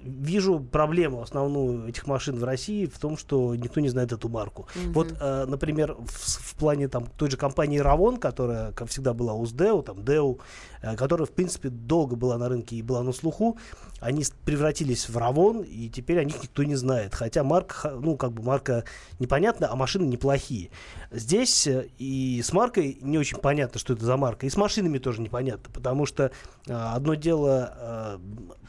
вижу 0.04 0.60
проблему 0.60 1.22
основную 1.22 1.88
этих 1.88 2.08
машин 2.08 2.38
в 2.38 2.44
России 2.44 2.86
в 2.86 3.00
том, 3.00 3.18
что 3.18 3.56
никто 3.56 3.80
не 3.80 3.90
знает 3.90 4.12
эту 4.12 4.30
марку. 4.30 4.68
Mm-hmm. 4.76 4.94
Вот, 4.94 5.16
э, 5.20 5.46
например, 5.48 5.94
в, 5.94 6.10
в 6.10 6.56
плане 6.56 6.88
там 6.88 7.08
той 7.18 7.30
же 7.32 7.38
компании 7.38 7.80
Равон, 7.80 8.18
которая, 8.18 8.72
как 8.74 8.90
всегда, 8.90 9.14
была 9.14 9.34
у 9.34 9.46
СДЭУ, 9.46 9.84
там 9.84 10.04
ДЭУ, 10.04 10.40
э, 10.82 10.96
которая, 10.96 11.26
в 11.26 11.32
принципе, 11.32 11.70
долго 11.70 12.16
была 12.16 12.38
на 12.38 12.50
рынке 12.50 12.76
и 12.76 12.82
была 12.82 13.04
на 13.04 13.14
слуху, 13.14 13.58
они 14.00 14.24
превратились 14.46 15.08
в 15.08 15.18
Равон, 15.18 15.62
и 15.62 15.90
теперь 15.90 16.20
о 16.20 16.24
них 16.24 16.42
никто 16.42 16.64
не 16.64 16.76
знает. 16.76 17.16
Хотя 17.16 17.44
марка, 17.44 17.92
ну, 17.92 18.18
как 18.18 18.34
бы 18.34 18.44
марка 18.44 18.84
непонятна, 19.20 19.70
а 19.72 19.76
машины 19.76 20.06
неплохие. 20.06 20.72
Здесь 21.12 21.68
э, 21.68 21.88
и 21.98 22.42
с 22.44 22.52
маркой 22.52 22.98
не 23.02 23.18
очень 23.18 23.38
понятно, 23.38 23.80
что 23.80 23.94
это 23.94 24.06
за 24.06 24.18
марка, 24.18 24.46
и 24.46 24.50
с 24.50 24.58
машинами 24.58 24.98
тоже 24.98 25.22
непонятно, 25.22 25.72
потому 25.74 26.06
что 26.06 26.32
э, 26.68 26.74
одно 26.74 27.14
дело 27.16 28.20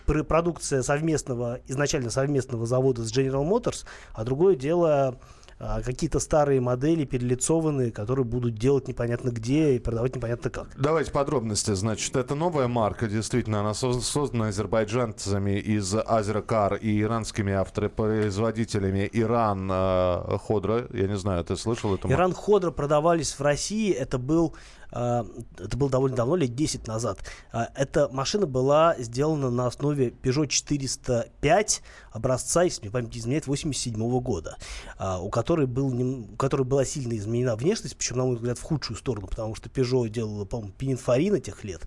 э, 0.07 0.23
продукция 0.23 0.83
совместная 0.83 1.04
совместного, 1.05 1.61
изначально 1.67 2.11
совместного 2.11 2.67
завода 2.67 3.03
с 3.03 3.13
General 3.13 3.47
Motors, 3.47 3.85
а 4.15 4.25
другое 4.25 4.57
дело 4.57 5.19
а, 5.61 5.83
какие-то 5.83 6.19
старые 6.19 6.61
модели 6.61 7.05
перелицованные, 7.05 7.93
которые 7.93 8.25
будут 8.25 8.55
делать 8.55 8.89
непонятно 8.89 9.31
где 9.31 9.77
и 9.77 9.79
продавать 9.79 10.17
непонятно 10.17 10.51
как. 10.51 10.69
Давайте 10.77 11.13
подробности. 11.13 11.75
Значит, 11.75 12.17
это 12.17 12.35
новая 12.35 12.69
марка, 12.69 13.07
действительно, 13.07 13.61
она 13.61 13.75
создана 13.75 14.49
азербайджанцами 14.49 15.59
из 15.59 15.95
Азеркар 15.95 16.75
и 16.75 17.01
иранскими 17.03 17.53
автопроизводителями 17.53 19.09
Иран 19.13 19.71
э, 19.71 20.39
Ходра. 20.39 20.87
Я 20.91 21.07
не 21.07 21.17
знаю, 21.17 21.45
ты 21.45 21.57
слышал 21.57 21.95
это? 21.95 22.11
Иран 22.11 22.33
Ходра 22.33 22.71
продавались 22.71 23.33
в 23.33 23.41
России. 23.41 23.93
Это 23.93 24.19
был 24.19 24.55
это 24.95 25.77
было 25.77 25.91
довольно 25.91 26.17
давно, 26.17 26.37
лет 26.37 26.55
10 26.55 26.87
назад. 26.87 27.19
А, 27.53 27.69
эта 27.75 28.09
машина 28.09 28.47
была 28.47 28.95
сделана 28.99 29.51
на 29.51 29.67
основе 29.67 30.11
Peugeot 30.11 30.47
405 30.47 31.83
образца, 32.13 32.63
если 32.63 32.83
мне 32.83 32.91
память 32.91 33.17
изменяет, 33.17 33.47
87 33.47 34.21
года, 34.21 34.57
а, 34.97 35.21
у 35.21 35.31
которой, 35.31 35.67
был, 35.67 35.89
у 35.89 36.37
которой 36.37 36.63
была 36.63 36.85
сильно 36.85 37.17
изменена 37.17 37.57
внешность, 37.57 37.97
причем, 37.97 38.19
на 38.19 38.25
мой 38.25 38.37
взгляд, 38.37 38.59
в 38.59 38.63
худшую 38.63 38.97
сторону, 38.97 39.27
потому 39.27 39.55
что 39.57 39.69
Peugeot 39.69 40.09
делала, 40.09 40.45
по-моему, 40.45 40.73
Пининфорин 40.73 41.35
этих 41.35 41.65
лет, 41.65 41.83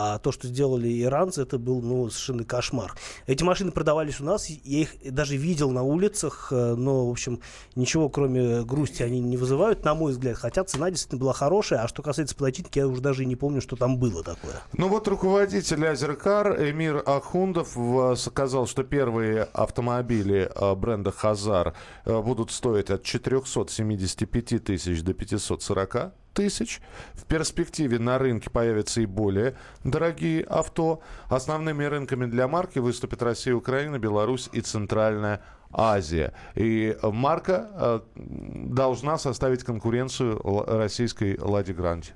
а 0.00 0.18
то, 0.20 0.30
что 0.30 0.46
сделали 0.46 1.02
иранцы, 1.02 1.42
это 1.42 1.58
был 1.58 1.82
ну, 1.82 2.08
совершенно 2.08 2.44
кошмар. 2.44 2.94
Эти 3.26 3.42
машины 3.42 3.72
продавались 3.72 4.20
у 4.20 4.24
нас, 4.24 4.48
я 4.48 4.82
их 4.82 4.90
даже 5.12 5.36
видел 5.36 5.72
на 5.72 5.82
улицах, 5.82 6.52
э, 6.52 6.74
но, 6.76 7.08
в 7.08 7.10
общем, 7.10 7.40
ничего 7.74 8.08
кроме 8.08 8.62
грусти 8.62 9.02
они 9.02 9.18
не 9.20 9.36
вызывают, 9.36 9.84
на 9.84 9.96
мой 9.96 10.12
взгляд. 10.12 10.36
Хотя 10.36 10.62
цена 10.62 10.92
действительно 10.92 11.20
была 11.20 11.32
хорошая, 11.32 11.80
а 11.80 11.88
что 11.88 12.02
касается 12.02 12.36
плотинки, 12.36 12.78
я 12.78 12.86
уже 12.86 13.02
даже 13.02 13.24
и 13.24 13.26
не 13.26 13.34
помню, 13.34 13.60
что 13.60 13.74
там 13.74 13.98
было 13.98 14.22
такое. 14.22 14.62
Ну 14.72 14.86
вот 14.86 15.08
руководитель 15.08 15.84
Азеркар 15.84 16.70
Эмир 16.70 17.02
Ахундов 17.04 17.76
сказал, 18.16 18.68
что 18.68 18.84
первые 18.84 19.48
автомобили 19.52 20.48
э, 20.54 20.74
бренда 20.76 21.10
Хазар 21.10 21.74
э, 22.04 22.22
будут 22.22 22.52
стоить 22.52 22.90
от 22.90 23.02
475 23.02 24.64
тысяч 24.64 25.02
до 25.02 25.12
540 25.12 26.12
тысяч. 26.38 26.80
В 27.14 27.24
перспективе 27.24 27.98
на 27.98 28.16
рынке 28.16 28.48
появятся 28.48 29.00
и 29.00 29.06
более 29.06 29.56
дорогие 29.82 30.44
авто. 30.44 31.00
Основными 31.28 31.82
рынками 31.82 32.26
для 32.26 32.46
марки 32.46 32.78
выступят 32.78 33.22
Россия, 33.22 33.56
Украина, 33.56 33.98
Беларусь 33.98 34.48
и 34.52 34.60
Центральная 34.60 35.40
Азия. 35.72 36.32
И 36.54 36.96
марка 37.02 37.68
э, 37.74 38.00
должна 38.14 39.18
составить 39.18 39.64
конкуренцию 39.64 40.40
российской 40.78 41.36
«Ладе 41.40 41.72
Гранте». 41.72 42.12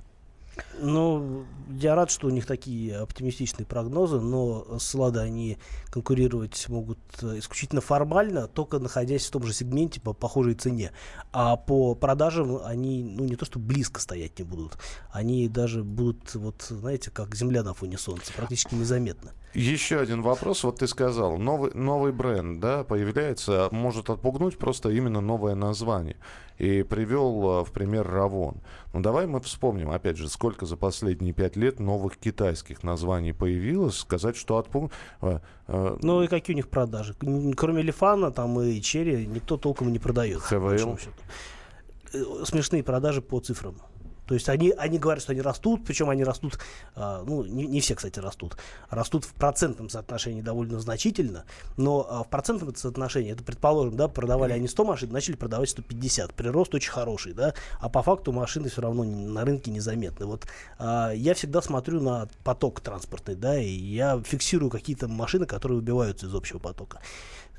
Ну, 0.78 1.46
я 1.70 1.94
рад, 1.94 2.10
что 2.10 2.26
у 2.26 2.30
них 2.30 2.46
такие 2.46 2.96
оптимистичные 2.96 3.64
прогнозы, 3.64 4.20
но 4.20 4.78
с 4.78 4.94
Лада 4.94 5.22
они 5.22 5.58
конкурировать 5.90 6.68
могут 6.68 6.98
э, 7.22 7.38
исключительно 7.38 7.80
формально, 7.80 8.48
только 8.48 8.78
находясь 8.78 9.26
в 9.26 9.30
том 9.30 9.44
же 9.44 9.54
сегменте 9.54 10.00
по 10.00 10.12
похожей 10.12 10.54
цене. 10.54 10.92
А 11.32 11.56
по 11.56 11.94
продажам 11.94 12.60
они, 12.64 13.02
ну, 13.02 13.24
не 13.24 13.36
то 13.36 13.44
что 13.44 13.58
близко 13.58 14.00
стоять 14.00 14.38
не 14.38 14.44
будут, 14.44 14.76
они 15.10 15.48
даже 15.48 15.84
будут, 15.84 16.34
вот, 16.34 16.62
знаете, 16.68 17.10
как 17.10 17.34
земля 17.34 17.62
на 17.62 17.72
фоне 17.74 17.96
солнца, 17.96 18.32
практически 18.34 18.74
незаметно. 18.74 19.32
Еще 19.54 20.00
один 20.00 20.22
вопрос. 20.22 20.64
Вот 20.64 20.78
ты 20.78 20.86
сказал, 20.86 21.36
новый, 21.36 21.72
новый 21.74 22.12
бренд, 22.12 22.60
да, 22.60 22.84
появляется, 22.84 23.68
может 23.70 24.08
отпугнуть 24.08 24.56
просто 24.56 24.90
именно 24.90 25.20
новое 25.20 25.54
название. 25.54 26.16
И 26.58 26.82
привел 26.82 27.60
э, 27.60 27.64
в 27.64 27.72
пример 27.72 28.06
Равон. 28.08 28.56
Ну, 28.94 29.00
давай 29.00 29.26
мы 29.26 29.40
вспомним, 29.40 29.90
опять 29.90 30.16
же, 30.16 30.28
сколько 30.28 30.64
за 30.64 30.76
последние 30.76 31.34
пять 31.34 31.56
лет 31.56 31.80
новых 31.80 32.16
китайских 32.16 32.82
названий 32.82 33.32
появилось. 33.32 33.98
Сказать, 33.98 34.36
что 34.36 34.58
отпугнуть... 34.58 34.92
Э, 35.20 35.40
э, 35.68 35.96
ну 36.00 36.22
и 36.22 36.28
какие 36.28 36.54
у 36.54 36.56
них 36.56 36.68
продажи? 36.68 37.14
Кроме 37.56 37.82
Лифана 37.82 38.30
там 38.30 38.60
и 38.60 38.80
Черри 38.80 39.26
никто 39.26 39.56
толком 39.56 39.92
не 39.92 39.98
продает. 39.98 40.40
ХВЛ? 40.40 40.98
Смешные 42.44 42.82
продажи 42.82 43.20
по 43.20 43.40
цифрам. 43.40 43.74
То 44.32 44.36
есть 44.36 44.48
они, 44.48 44.70
они 44.70 44.98
говорят, 44.98 45.22
что 45.22 45.32
они 45.32 45.42
растут, 45.42 45.84
причем 45.84 46.08
они 46.08 46.24
растут, 46.24 46.58
э, 46.96 47.22
ну, 47.26 47.44
не, 47.44 47.66
не 47.66 47.82
все, 47.82 47.94
кстати, 47.94 48.18
растут, 48.18 48.56
растут 48.88 49.26
в 49.26 49.34
процентном 49.34 49.90
соотношении 49.90 50.40
довольно 50.40 50.80
значительно, 50.80 51.44
но 51.76 52.08
э, 52.08 52.26
в 52.26 52.30
процентном 52.30 52.74
соотношении, 52.74 53.30
это, 53.30 53.44
предположим, 53.44 53.94
да, 53.94 54.08
продавали 54.08 54.54
они 54.54 54.68
100 54.68 54.84
машин, 54.86 55.12
начали 55.12 55.36
продавать 55.36 55.68
150, 55.68 56.32
прирост 56.32 56.74
очень 56.74 56.90
хороший, 56.90 57.34
да, 57.34 57.52
а 57.78 57.90
по 57.90 58.02
факту 58.02 58.32
машины 58.32 58.70
все 58.70 58.80
равно 58.80 59.04
на 59.04 59.44
рынке 59.44 59.70
незаметны. 59.70 60.24
Вот 60.24 60.46
э, 60.78 61.12
я 61.14 61.34
всегда 61.34 61.60
смотрю 61.60 62.00
на 62.00 62.26
поток 62.42 62.80
транспортный, 62.80 63.34
да, 63.34 63.60
и 63.60 63.68
я 63.68 64.18
фиксирую 64.24 64.70
какие-то 64.70 65.08
машины, 65.08 65.44
которые 65.44 65.76
выбиваются 65.76 66.24
из 66.24 66.34
общего 66.34 66.58
потока. 66.58 67.02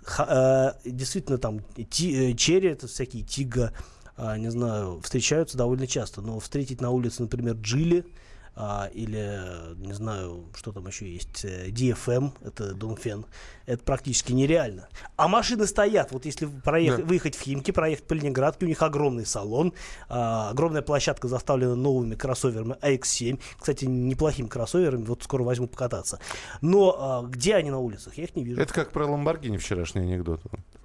Х, 0.05 0.73
э, 0.83 0.89
действительно, 0.89 1.38
там, 1.38 1.59
ти, 1.91 2.31
э, 2.31 2.33
черри, 2.33 2.69
это 2.69 2.88
всякие 2.88 3.21
тига, 3.21 3.73
не 4.17 4.52
знаю, 4.52 4.99
встречаются 5.02 5.58
довольно 5.58 5.88
часто. 5.88 6.21
Но 6.21 6.39
встретить 6.39 6.82
на 6.82 6.91
улице, 6.91 7.23
например, 7.23 7.56
Джили, 7.56 8.06
а, 8.56 8.89
или, 8.93 9.76
не 9.78 9.93
знаю, 9.93 10.45
что 10.56 10.71
там 10.71 10.86
еще 10.86 11.12
есть, 11.12 11.43
DFM, 11.43 12.34
э, 12.41 12.47
это 12.49 12.73
Донфен, 12.76 13.26
это 13.65 13.84
практически 13.84 14.32
нереально. 14.32 14.89
А 15.15 15.28
машины 15.28 15.65
стоят, 15.65 16.12
вот 16.12 16.26
если 16.26 16.45
проехать, 16.45 17.02
да. 17.02 17.06
выехать 17.08 17.36
в 17.36 17.41
Химки, 17.41 17.71
проехать 17.71 18.06
по 18.06 18.13
Ленинградке, 18.13 18.65
у 18.65 18.69
них 18.69 18.80
огромный 18.84 19.26
салон, 19.26 19.73
а, 20.08 20.52
огромная 20.52 20.84
площадка 20.84 21.28
заставлена 21.28 21.73
новыми 21.76 22.13
кроссоверами 22.13 22.76
AX7, 22.82 23.39
кстати, 23.58 23.86
неплохими 23.86 24.47
кроссоверами, 24.47 25.04
вот 25.04 25.23
скоро 25.23 25.41
возьму 25.41 25.67
покататься. 25.67 26.19
Но 26.62 26.95
а, 26.99 27.23
где 27.23 27.56
они 27.56 27.71
на 27.71 27.80
улицах, 27.80 28.19
я 28.19 28.26
их 28.26 28.36
не 28.36 28.43
вижу. 28.43 28.62
Это 28.62 28.71
как 28.71 28.91
про 28.91 29.08
Ламборгини 29.08 29.58
вчерашний 29.58 30.02
анекдот. 30.02 30.41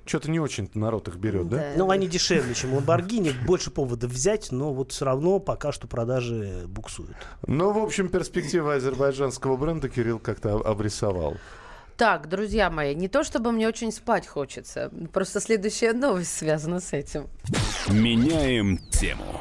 Что-то 0.09 0.31
не 0.31 0.41
очень 0.41 0.71
народ 0.73 1.07
их 1.09 1.17
берет, 1.17 1.51
да? 1.51 1.57
да? 1.59 1.73
Ну, 1.77 1.91
они 1.91 2.09
дешевле, 2.09 2.55
чем 2.55 2.75
Lamborghini, 2.75 3.35
больше 3.45 3.71
поводов 3.71 4.11
взять, 4.11 4.51
но 4.51 4.73
вот 4.73 4.93
все 4.93 5.05
равно 5.05 5.39
пока 5.39 5.71
что 5.71 5.87
продажи 5.87 6.65
буксуют. 6.67 7.17
Ну, 7.47 7.73
в 7.73 7.79
общем, 7.79 8.09
перспектива 8.09 8.77
азербайджанского 8.77 9.59
бренда 9.59 9.91
Кирилл 9.91 10.19
как-то 10.19 10.55
обрисовал. 10.55 11.37
Так, 11.99 12.29
друзья 12.29 12.71
мои, 12.71 12.95
не 12.95 13.09
то 13.09 13.23
чтобы 13.23 13.53
мне 13.53 13.69
очень 13.69 13.93
спать 13.93 14.27
хочется, 14.27 14.91
просто 15.13 15.41
следующая 15.41 15.93
новость 15.93 16.33
связана 16.33 16.81
с 16.81 16.93
этим. 16.95 17.27
Меняем 17.89 18.79
тему 18.91 19.41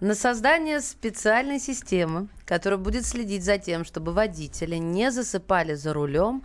на 0.00 0.14
создание 0.14 0.80
специальной 0.80 1.58
системы, 1.58 2.28
которая 2.46 2.78
будет 2.78 3.06
следить 3.06 3.44
за 3.44 3.58
тем, 3.58 3.84
чтобы 3.84 4.12
водители 4.12 4.76
не 4.76 5.10
засыпали 5.10 5.74
за 5.74 5.92
рулем. 5.92 6.42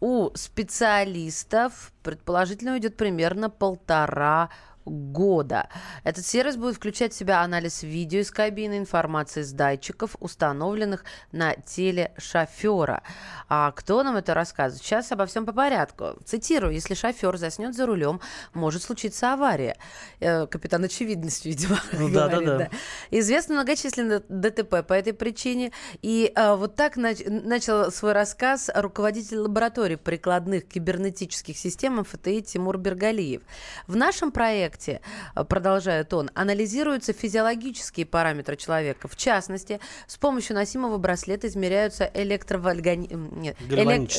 У 0.00 0.30
специалистов 0.34 1.92
предположительно 2.02 2.72
уйдет 2.72 2.96
примерно 2.96 3.50
полтора 3.50 4.48
года. 4.48 4.73
Этот 4.86 6.26
сервис 6.26 6.56
будет 6.56 6.76
включать 6.76 7.12
в 7.12 7.16
себя 7.16 7.40
анализ 7.40 7.82
видео 7.82 8.20
из 8.20 8.30
кабины, 8.30 8.78
информации 8.78 9.42
с 9.42 9.52
датчиков, 9.52 10.16
установленных 10.20 11.04
на 11.32 11.54
теле 11.54 12.12
шофера. 12.18 13.02
А 13.48 13.72
кто 13.72 14.02
нам 14.02 14.16
это 14.16 14.34
рассказывает? 14.34 14.82
Сейчас 14.82 15.10
обо 15.12 15.26
всем 15.26 15.46
по 15.46 15.52
порядку. 15.52 16.18
Цитирую. 16.24 16.74
Если 16.74 16.94
шофер 16.94 17.36
заснет 17.38 17.74
за 17.74 17.86
рулем, 17.86 18.20
может 18.52 18.82
случиться 18.82 19.32
авария. 19.32 19.76
Э, 20.20 20.46
капитан 20.46 20.84
очевидность, 20.84 21.46
видимо, 21.46 21.78
ну, 21.92 22.08
говорит. 22.10 22.46
Да, 22.46 22.58
да, 22.58 22.70
да. 22.70 22.70
Известно 23.10 23.54
многочисленные 23.54 24.22
ДТП 24.28 24.86
по 24.86 24.92
этой 24.92 25.14
причине. 25.14 25.72
И 26.02 26.30
а, 26.34 26.56
вот 26.56 26.74
так 26.74 26.96
нач- 26.96 27.28
начал 27.28 27.90
свой 27.90 28.12
рассказ 28.12 28.70
руководитель 28.74 29.38
лаборатории 29.38 29.96
прикладных 29.96 30.66
кибернетических 30.68 31.56
систем 31.56 31.96
МФТИ 32.00 32.42
Тимур 32.42 32.76
Бергалиев. 32.76 33.42
В 33.86 33.96
нашем 33.96 34.30
проекте 34.30 34.73
проекте, 34.74 35.00
э, 35.34 35.44
продолжает 35.44 36.12
он, 36.12 36.30
анализируются 36.34 37.12
физиологические 37.12 38.06
параметры 38.06 38.56
человека. 38.56 39.08
В 39.08 39.16
частности, 39.16 39.80
с 40.06 40.16
помощью 40.16 40.56
носимого 40.56 40.98
браслета 40.98 41.46
измеряются 41.46 42.10
электровольгани... 42.14 43.08
Нет, 43.12 43.56
элек... 43.70 44.10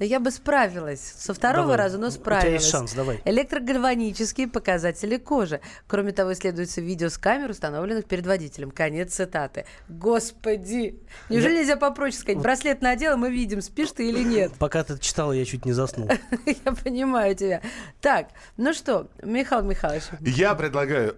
Я 0.00 0.18
бы 0.18 0.30
справилась. 0.30 1.00
Со 1.00 1.34
второго 1.34 1.68
давай. 1.68 1.76
раза, 1.76 1.98
но 1.98 2.10
справилась. 2.10 2.44
У 2.44 2.46
тебя 2.46 2.54
есть 2.54 2.70
шанс, 2.70 2.94
давай. 2.94 3.20
Электрогальванические 3.26 4.48
показатели 4.48 5.18
кожи. 5.18 5.60
Кроме 5.86 6.12
того, 6.12 6.32
исследуется 6.32 6.80
видео 6.80 7.10
с 7.10 7.18
камер, 7.18 7.50
установленных 7.50 8.06
перед 8.06 8.26
водителем. 8.26 8.70
Конец 8.70 9.14
цитаты. 9.14 9.66
Господи! 9.88 10.98
Неужели 11.28 11.52
я... 11.52 11.58
нельзя 11.60 11.76
попроще 11.76 12.20
сказать? 12.20 12.42
Браслет 12.42 12.80
надела, 12.80 13.16
мы 13.16 13.30
видим, 13.30 13.60
спишь 13.60 13.92
ты 13.92 14.08
или 14.08 14.22
нет. 14.22 14.52
Пока 14.58 14.84
ты 14.84 14.98
читала, 14.98 15.32
я 15.32 15.44
чуть 15.44 15.66
не 15.66 15.72
заснул. 15.72 16.08
Я 16.46 16.72
понимаю 16.72 17.34
тебя. 17.34 17.60
Так, 18.00 18.28
ну 18.56 18.72
что, 18.72 19.08
Михаил 19.22 19.62
Михайлович. 19.62 20.04
Я 20.20 20.54
предлагаю, 20.54 21.16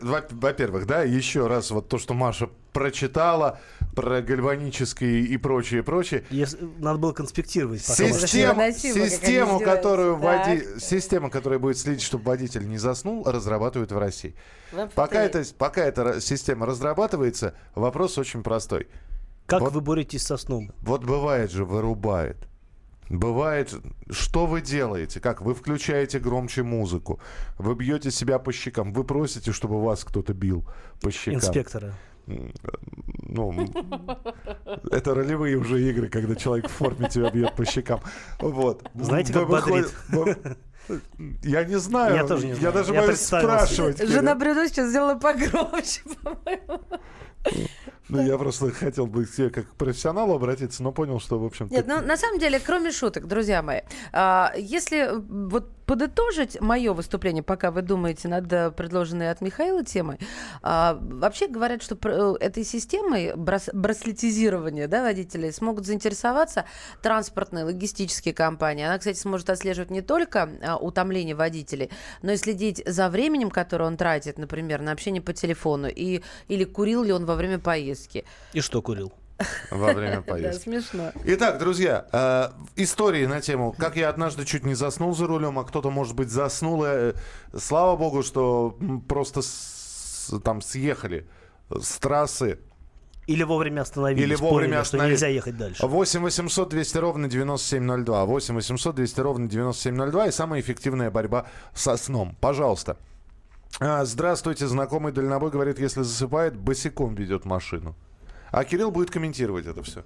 во-первых, 0.00 0.86
да, 0.86 1.02
еще 1.02 1.48
раз 1.48 1.70
вот 1.70 1.88
то, 1.88 1.98
что 1.98 2.14
Маша 2.14 2.48
прочитала 2.72 3.60
про 3.94 4.22
гальванические 4.22 5.22
и 5.22 5.36
прочее, 5.36 5.82
прочее. 5.82 6.24
Надо 6.78 6.98
было 6.98 7.12
конспектировать. 7.12 7.82
Система, 7.82 8.72
систему, 8.72 9.60
которую 9.60 10.16
води... 10.16 10.64
система, 10.78 11.30
которая 11.30 11.58
будет 11.58 11.78
следить, 11.78 12.02
чтобы 12.02 12.24
водитель 12.24 12.68
не 12.68 12.78
заснул, 12.78 13.24
разрабатывают 13.24 13.92
в 13.92 13.98
России. 13.98 14.34
Пока, 14.94 15.22
это, 15.22 15.44
пока 15.58 15.84
эта 15.84 16.20
система 16.20 16.66
разрабатывается, 16.66 17.54
вопрос 17.74 18.18
очень 18.18 18.42
простой. 18.42 18.88
Как 19.46 19.60
вот, 19.62 19.72
вы 19.72 19.80
боретесь 19.80 20.22
со 20.22 20.36
сном? 20.36 20.72
Вот 20.80 21.04
бывает 21.04 21.50
же, 21.50 21.64
вырубает. 21.64 22.36
Бывает, 23.08 23.74
что 24.08 24.46
вы 24.46 24.60
делаете? 24.60 25.18
Как? 25.18 25.40
Вы 25.40 25.54
включаете 25.54 26.20
громче 26.20 26.62
музыку, 26.62 27.20
вы 27.58 27.74
бьете 27.74 28.12
себя 28.12 28.38
по 28.38 28.52
щекам, 28.52 28.92
вы 28.92 29.02
просите, 29.02 29.50
чтобы 29.50 29.82
вас 29.82 30.04
кто-то 30.04 30.32
бил 30.32 30.64
по 31.00 31.10
щекам. 31.10 31.34
Инспектора. 31.34 31.94
Ну, 32.26 33.52
это 34.90 35.14
ролевые 35.14 35.56
уже 35.56 35.82
игры, 35.82 36.08
когда 36.08 36.34
человек 36.34 36.68
в 36.68 36.72
форме 36.72 37.08
тебя 37.08 37.30
бьет 37.30 37.54
по 37.54 37.64
щекам. 37.64 38.00
Вот. 38.40 38.88
Знаете, 38.94 39.32
как 39.32 39.48
бодрит? 39.48 39.92
Я 41.42 41.64
не 41.64 41.78
знаю. 41.78 42.16
Я 42.16 42.26
тоже 42.26 42.46
не 42.46 42.54
знаю. 42.54 42.66
Я 42.66 42.72
даже 42.72 42.92
боюсь 42.92 43.20
спрашивать. 43.20 44.02
Жена 44.06 44.34
Брюдо 44.34 44.68
сейчас 44.68 44.88
сделала 44.88 45.14
погромче, 45.14 46.02
по-моему. 46.22 46.80
Ну, 48.08 48.20
я 48.22 48.36
просто 48.38 48.70
хотел 48.70 49.06
бы 49.06 49.24
к 49.24 49.30
тебе 49.30 49.50
как 49.50 49.68
к 49.68 49.74
профессионалу 49.76 50.34
обратиться, 50.34 50.82
но 50.82 50.90
понял, 50.90 51.20
что, 51.20 51.38
в 51.38 51.44
общем 51.44 51.68
Нет, 51.70 51.86
ну, 51.86 52.00
на 52.00 52.16
самом 52.16 52.40
деле, 52.40 52.58
кроме 52.58 52.90
шуток, 52.90 53.28
друзья 53.28 53.62
мои, 53.62 53.82
а, 54.12 54.52
если 54.56 55.10
вот 55.12 55.70
подытожить 55.90 56.60
мое 56.60 56.92
выступление, 56.92 57.42
пока 57.42 57.72
вы 57.72 57.82
думаете 57.82 58.28
над 58.28 58.52
э, 58.52 58.70
предложенной 58.70 59.32
от 59.32 59.40
Михаила 59.40 59.84
темой, 59.84 60.20
а, 60.62 60.96
вообще 61.00 61.48
говорят, 61.48 61.82
что 61.82 61.98
э, 62.00 62.34
этой 62.38 62.62
системой 62.62 63.34
брас 63.34 63.70
браслетизирования 63.72 64.86
да, 64.86 65.02
водителей 65.02 65.52
смогут 65.52 65.86
заинтересоваться 65.86 66.64
транспортные, 67.02 67.64
логистические 67.64 68.34
компании. 68.34 68.84
Она, 68.84 68.98
кстати, 68.98 69.18
сможет 69.18 69.50
отслеживать 69.50 69.90
не 69.90 70.00
только 70.00 70.48
а, 70.62 70.76
утомление 70.76 71.34
водителей, 71.34 71.90
но 72.22 72.30
и 72.30 72.36
следить 72.36 72.80
за 72.86 73.08
временем, 73.08 73.50
которое 73.50 73.86
он 73.86 73.96
тратит, 73.96 74.38
например, 74.38 74.82
на 74.82 74.92
общение 74.92 75.20
по 75.20 75.32
телефону, 75.32 75.88
и, 75.88 76.22
или 76.46 76.62
курил 76.62 77.02
ли 77.02 77.12
он 77.12 77.26
во 77.26 77.34
время 77.34 77.58
поездки. 77.58 78.24
И 78.52 78.60
что 78.60 78.80
курил? 78.80 79.12
Во 79.70 79.92
время 79.92 80.22
поездки. 80.26 80.70
Да, 80.70 80.80
смешно. 80.80 81.12
Итак, 81.24 81.58
друзья, 81.58 82.06
э, 82.12 82.50
истории 82.76 83.26
на 83.26 83.40
тему, 83.40 83.74
как 83.76 83.96
я 83.96 84.08
однажды 84.08 84.44
чуть 84.44 84.64
не 84.64 84.74
заснул 84.74 85.14
за 85.14 85.26
рулем, 85.26 85.58
а 85.58 85.64
кто-то, 85.64 85.90
может 85.90 86.14
быть, 86.14 86.30
заснул. 86.30 86.84
Э, 86.84 87.14
слава 87.56 87.96
богу, 87.96 88.22
что 88.22 88.76
просто 89.08 89.42
с, 89.42 90.32
там 90.44 90.60
съехали 90.60 91.26
с 91.70 91.98
трассы. 91.98 92.58
Или 93.26 93.44
вовремя 93.44 93.82
остановились. 93.82 94.24
Или 94.24 94.34
вовремя 94.34 94.80
остановились. 94.80 95.18
что 95.18 95.26
нельзя 95.26 95.34
ехать 95.34 95.56
дальше. 95.56 95.86
8 95.86 96.20
800 96.20 96.68
200 96.68 96.98
ровно 96.98 97.28
9702. 97.28 98.24
8 98.24 98.54
800 98.54 98.94
200 98.96 99.20
ровно 99.20 99.48
9702. 99.48 100.26
И 100.26 100.30
самая 100.32 100.60
эффективная 100.60 101.10
борьба 101.10 101.46
со 101.72 101.96
сном. 101.96 102.36
Пожалуйста. 102.40 102.96
А, 103.78 104.04
здравствуйте, 104.04 104.66
знакомый 104.66 105.12
дальнобой 105.12 105.50
говорит, 105.50 105.78
если 105.78 106.02
засыпает, 106.02 106.56
босиком 106.56 107.14
ведет 107.14 107.44
машину. 107.44 107.94
А 108.50 108.64
Кирилл 108.64 108.90
будет 108.90 109.10
комментировать 109.10 109.66
это 109.66 109.82
все. 109.82 110.02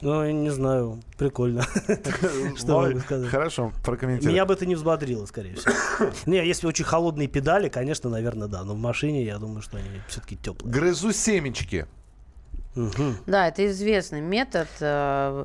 Ну, 0.00 0.30
не 0.30 0.50
знаю, 0.50 1.02
прикольно. 1.16 1.62
Что 2.56 2.82
могу 2.82 3.00
сказать? 3.00 3.30
Хорошо, 3.30 3.72
прокомментируй. 3.84 4.32
Меня 4.32 4.46
бы 4.46 4.54
это 4.54 4.64
не 4.64 4.76
взбодрило, 4.76 5.26
скорее 5.26 5.56
всего. 5.56 5.74
Не, 6.26 6.46
если 6.46 6.68
очень 6.68 6.84
холодные 6.84 7.26
педали, 7.26 7.68
конечно, 7.68 8.08
наверное, 8.08 8.46
да. 8.46 8.62
Но 8.62 8.74
в 8.74 8.78
машине, 8.78 9.24
я 9.24 9.38
думаю, 9.38 9.60
что 9.60 9.78
они 9.78 9.88
все-таки 10.06 10.36
теплые. 10.36 10.72
Грызу 10.72 11.12
семечки. 11.12 11.86
Да, 13.26 13.48
это 13.48 13.66
известный 13.66 14.20
метод. 14.20 14.68
Э, 14.78 15.44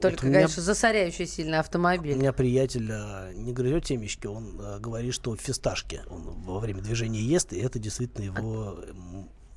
только, 0.00 0.26
меня... 0.26 0.38
конечно, 0.38 0.62
засоряющий 0.62 1.26
сильно 1.26 1.60
автомобиль. 1.60 2.14
У 2.14 2.18
меня 2.18 2.32
приятель 2.32 2.90
а, 2.90 3.32
не 3.34 3.52
грызет 3.52 3.86
семечки, 3.86 4.26
он 4.26 4.58
а, 4.58 4.78
говорит, 4.78 5.12
что 5.12 5.36
фисташки 5.36 6.00
он 6.08 6.22
во 6.44 6.58
время 6.58 6.80
движения 6.80 7.20
ест, 7.20 7.52
и 7.52 7.58
это 7.58 7.78
действительно 7.78 8.24
его 8.24 8.78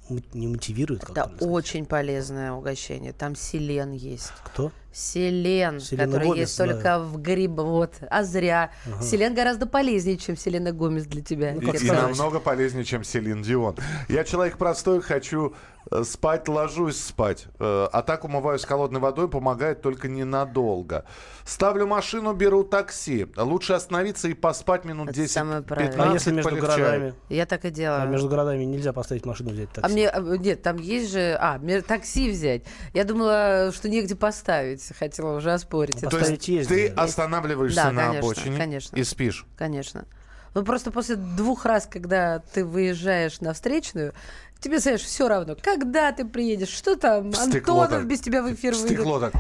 не 0.10 0.48
мотивирует. 0.48 1.04
Это 1.10 1.32
очень 1.42 1.86
полезное 1.86 2.52
угощение. 2.52 3.14
Там 3.14 3.36
селен 3.36 3.92
есть. 3.92 4.32
Кто? 4.46 4.72
Селен, 4.92 5.80
Селена 5.80 6.06
который 6.06 6.28
Гомес, 6.30 6.40
есть 6.40 6.58
только 6.58 6.84
да. 6.84 7.00
в 7.00 7.22
грибах. 7.22 7.66
Вот. 7.66 7.94
А 8.10 8.24
зря. 8.24 8.72
Ага. 8.86 9.04
Селен 9.04 9.34
гораздо 9.36 9.66
полезнее, 9.66 10.18
чем 10.18 10.36
Селена 10.36 10.72
Гомес 10.72 11.06
для 11.06 11.22
тебя. 11.22 11.54
Ну, 11.54 11.72
и, 11.72 11.78
и 11.78 11.92
намного 11.92 12.40
полезнее, 12.40 12.84
чем 12.84 13.04
Селин 13.04 13.42
Дион. 13.42 13.76
Я 14.10 14.24
человек 14.24 14.58
простой, 14.58 15.02
хочу 15.02 15.54
Э, 15.92 16.04
спать 16.04 16.48
ложусь 16.48 16.98
спать. 16.98 17.46
Э, 17.60 17.88
а 17.92 18.02
так 18.02 18.26
умываюсь 18.26 18.66
холодной 18.66 19.00
водой, 19.00 19.30
помогает 19.30 19.82
только 19.82 20.08
ненадолго. 20.08 21.06
Ставлю 21.46 21.88
машину, 21.88 22.34
беру 22.34 22.64
такси. 22.64 23.28
Лучше 23.38 23.74
остановиться 23.74 24.28
и 24.28 24.34
поспать 24.34 24.86
минут 24.86 25.10
10-15. 25.10 25.96
А 25.98 26.14
если 26.14 26.32
между 26.32 26.50
полегчает. 26.50 26.80
городами? 26.80 27.14
Я 27.30 27.46
так 27.46 27.66
и 27.66 27.70
делаю. 27.70 28.02
А 28.02 28.06
между 28.06 28.28
городами 28.28 28.64
нельзя 28.64 28.92
поставить 28.92 29.26
машину, 29.26 29.52
взять 29.52 29.72
такси. 29.72 29.90
А 29.90 29.94
мне, 29.94 30.10
а, 30.10 30.38
нет, 30.38 30.62
там 30.62 30.78
есть 30.78 31.12
же... 31.12 31.38
А, 31.40 31.60
такси 31.88 32.32
взять. 32.32 32.64
Я 32.94 33.04
думала, 33.04 33.72
что 33.74 33.88
негде 33.88 34.16
поставить. 34.16 34.77
Хотела 34.98 35.38
уже 35.38 35.54
оспорить. 35.54 36.02
Ну, 36.02 36.10
То 36.10 36.20
есть 36.20 36.46
ты 36.68 36.88
останавливаешься 36.90 37.84
да, 37.84 37.92
на 37.92 38.02
конечно, 38.08 38.20
обочине 38.20 38.58
конечно. 38.58 38.96
и 38.96 39.04
спишь? 39.04 39.46
Конечно. 39.58 40.06
Ну, 40.54 40.64
просто 40.64 40.90
после 40.90 41.18
двух 41.18 41.66
раз, 41.66 41.86
когда 41.86 42.40
ты 42.40 42.66
выезжаешь 42.66 43.42
на 43.42 43.54
встречную, 43.54 44.14
Тебе, 44.60 44.80
знаешь, 44.80 45.02
все 45.02 45.28
равно, 45.28 45.56
когда 45.62 46.12
ты 46.12 46.26
приедешь, 46.26 46.70
что 46.70 46.96
там, 46.96 47.32
Стекло 47.34 47.82
Антонов 47.82 48.02
так. 48.02 48.08
без 48.08 48.22
тебя 48.22 48.42
в 48.42 48.52
эфир 48.52 48.74
выйдет. 48.74 48.90
Стекло 48.90 49.20
так. 49.20 49.34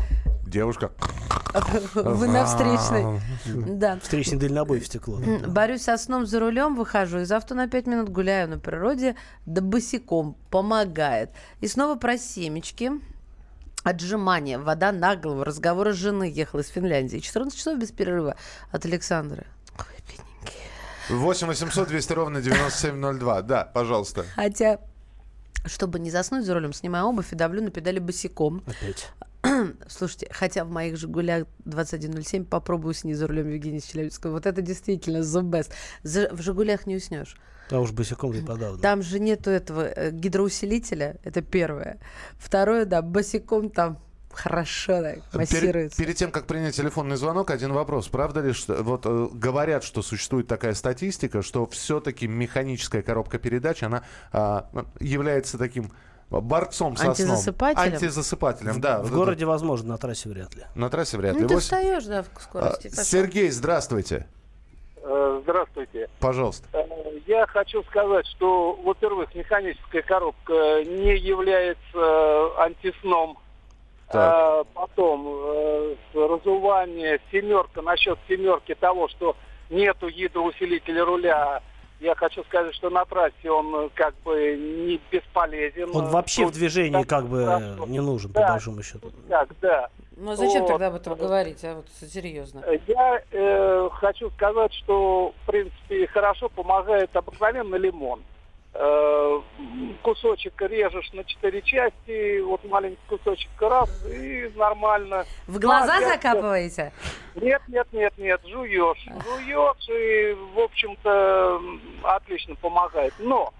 Девушка. 0.45 0.91
Вы 1.95 2.27
на 2.27 2.45
встречной. 2.45 3.19
Да. 3.77 3.99
Встречный 3.99 4.37
дальнобой 4.37 4.79
в 4.79 4.85
стекло. 4.85 5.19
Борюсь 5.47 5.83
со 5.83 5.97
сном 5.97 6.25
за 6.25 6.39
рулем, 6.39 6.75
выхожу 6.75 7.19
из 7.19 7.31
авто 7.31 7.55
на 7.55 7.67
5 7.67 7.87
минут, 7.87 8.09
гуляю 8.09 8.47
на 8.47 8.59
природе, 8.59 9.15
да 9.45 9.61
босиком 9.61 10.37
помогает. 10.51 11.31
И 11.61 11.67
снова 11.67 11.95
про 11.95 12.17
семечки. 12.17 12.91
Отжимания, 13.87 14.59
вода 14.59 14.91
на 14.91 15.15
голову, 15.15 15.45
разговоры 15.45 15.93
с 15.93 15.95
жены 15.95 16.25
ехала 16.25 16.59
из 16.59 16.67
Финляндии. 16.67 17.19
14 17.19 17.57
часов 17.57 17.79
без 17.79 17.93
перерыва 17.93 18.35
от 18.69 18.85
Александра. 18.85 19.45
8 21.09 21.47
800 21.47 21.87
200 21.87 22.11
ровно 22.11 22.41
9702. 22.41 23.41
Да, 23.43 23.63
пожалуйста. 23.63 24.25
Хотя 24.35 24.81
чтобы 25.65 25.99
не 25.99 26.11
заснуть 26.11 26.45
за 26.45 26.53
рулем, 26.53 26.73
снимаю 26.73 27.05
обувь 27.05 27.31
и 27.31 27.35
давлю 27.35 27.61
на 27.61 27.71
педали 27.71 27.99
босиком. 27.99 28.61
Опять. 28.67 29.09
Слушайте, 29.87 30.27
хотя 30.31 30.65
в 30.65 30.69
моих 30.69 30.97
«Жигулях» 30.97 31.45
2107 31.63 32.43
попробую 32.43 32.93
снизу 32.93 33.21
за 33.21 33.27
рулем 33.27 33.49
Евгения 33.49 33.79
Челябинского. 33.79 34.31
Вот 34.31 34.45
это 34.45 34.61
действительно 34.61 35.19
the 35.19 35.43
best. 35.43 35.71
В 36.03 36.41
«Жигулях» 36.41 36.87
не 36.87 36.97
уснешь. 36.97 37.37
А 37.69 37.79
уж 37.79 37.91
босиком 37.91 38.33
и 38.33 38.41
подавно. 38.41 38.77
Там 38.79 39.01
же 39.01 39.19
нету 39.19 39.49
этого 39.49 39.81
э, 39.81 40.11
гидроусилителя, 40.11 41.17
это 41.23 41.41
первое. 41.41 41.99
Второе, 42.37 42.85
да, 42.85 43.01
босиком 43.01 43.69
там 43.69 43.99
хорошо 44.37 45.01
так 45.01 45.19
массируется. 45.33 45.97
Перед, 45.97 46.07
перед 46.07 46.15
тем, 46.15 46.31
как 46.31 46.45
принять 46.45 46.75
телефонный 46.75 47.17
звонок, 47.17 47.51
один 47.51 47.73
вопрос. 47.73 48.07
Правда 48.07 48.41
ли, 48.41 48.53
что 48.53 48.81
вот 48.83 49.01
э, 49.05 49.27
говорят, 49.33 49.83
что 49.83 50.01
существует 50.01 50.47
такая 50.47 50.73
статистика, 50.75 51.41
что 51.41 51.65
все-таки 51.67 52.27
механическая 52.27 53.01
коробка 53.01 53.39
передач, 53.39 53.83
она 53.83 54.03
э, 54.31 54.61
является 54.99 55.57
таким 55.57 55.91
борцом 56.29 56.95
со 56.97 57.09
Антизасыпателем? 57.09 57.83
сном. 57.83 57.93
Антизасыпателем, 57.93 58.81
да. 58.81 59.01
В 59.01 59.11
городе 59.11 59.45
возможно, 59.45 59.89
на 59.89 59.97
трассе 59.97 60.29
вряд 60.29 60.55
ли. 60.55 60.63
На 60.75 60.89
трассе 60.89 61.17
вряд 61.17 61.35
ли. 61.35 61.41
Ну, 61.41 61.47
ты 61.47 61.57
встаешь, 61.57 62.05
да, 62.05 62.23
в 62.23 62.41
скорости. 62.41 62.91
А, 62.95 63.03
Сергей, 63.03 63.49
здравствуйте. 63.49 64.27
Э, 65.09 65.39
здравствуйте. 65.43 66.09
Пожалуйста. 66.19 66.67
Э, 66.73 66.83
я 67.27 67.47
хочу 67.47 67.81
сказать, 67.83 68.27
что, 68.27 68.73
во-первых, 68.83 69.33
механическая 69.35 70.01
коробка 70.01 70.83
не 70.83 71.15
является 71.17 72.61
антисном 72.61 73.37
а, 74.09 74.63
потом 74.73 75.27
э, 75.27 75.95
разувание, 76.13 77.19
семерка, 77.31 77.81
насчет 77.81 78.17
семерки 78.27 78.73
того, 78.75 79.07
что 79.09 79.35
нету 79.69 80.09
гидроусилителя 80.09 81.03
руля, 81.03 81.61
я 81.99 82.15
хочу 82.15 82.43
сказать, 82.43 82.75
что 82.75 82.89
на 82.89 83.05
трассе 83.05 83.49
он 83.49 83.73
э, 83.75 83.89
как 83.93 84.15
бы 84.23 84.55
не 84.55 84.99
бесполезен. 85.11 85.95
Он 85.95 86.07
вообще 86.09 86.43
Тут, 86.43 86.53
в 86.53 86.57
движении 86.57 87.03
как 87.03 87.25
бы 87.25 87.45
хорошо. 87.45 87.85
не 87.87 87.99
нужен, 87.99 88.31
да, 88.31 88.41
по 88.41 88.47
большому 88.53 88.83
счету. 88.83 89.11
Так, 89.27 89.49
да. 89.61 89.89
Ну 90.15 90.31
а 90.31 90.35
зачем 90.35 90.61
вот. 90.61 90.67
тогда 90.67 90.87
об 90.87 90.95
этом 90.95 91.15
говорить, 91.15 91.63
а 91.63 91.75
вот 91.75 91.85
серьезно? 92.09 92.63
Я 92.87 93.21
э, 93.31 93.89
хочу 93.93 94.29
сказать, 94.31 94.73
что 94.73 95.33
в 95.43 95.45
принципе 95.47 96.07
хорошо 96.07 96.49
помогает 96.49 97.15
обыкновенный 97.15 97.79
лимон. 97.79 98.21
Э, 98.73 99.41
кусочек 100.03 100.61
режешь 100.61 101.11
на 101.13 101.23
четыре 101.23 101.61
части, 101.61 102.39
вот 102.41 102.63
маленький 102.65 102.99
кусочек 103.07 103.49
раз, 103.59 103.89
и 104.05 104.51
нормально. 104.55 105.25
В 105.47 105.59
глаза 105.59 105.99
ну, 105.99 106.07
закапываете? 106.07 106.91
Нет, 107.35 107.61
нет, 107.67 107.87
нет, 107.91 108.13
нет, 108.17 108.41
жуешь. 108.45 109.05
Жуешь, 109.05 109.89
и, 109.89 110.33
в 110.53 110.59
общем-то, 110.59 111.61
отлично 112.03 112.55
помогает. 112.55 113.13
Но 113.19 113.53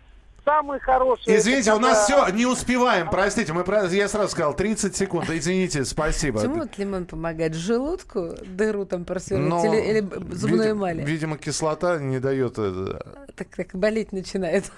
самый 0.48 0.80
хороший... 0.80 1.38
Извините, 1.38 1.74
у 1.74 1.80
нас 1.80 2.06
все, 2.06 2.28
не 2.30 2.46
успеваем, 2.46 3.10
простите, 3.10 3.52
мы, 3.52 3.66
я 3.92 4.08
сразу 4.08 4.30
сказал, 4.30 4.56
30 4.56 4.96
секунд, 4.96 5.30
извините, 5.30 5.84
спасибо. 5.84 6.40
Почему 6.40 6.60
вот 6.60 6.78
лимон 6.78 7.06
помогает? 7.06 7.54
Желудку 7.54 8.34
дыру 8.46 8.86
там 8.86 9.04
просверлить 9.04 9.50
Но, 9.50 9.66
или, 9.66 9.82
или 9.82 10.34
зубной 10.34 10.72
эмали? 10.72 11.04
Видимо, 11.04 11.38
кислота 11.38 12.00
не 12.00 12.20
дает... 12.20 12.56
Так, 12.56 13.48
так 13.56 13.68
болеть 13.74 14.12
начинает. 14.12 14.72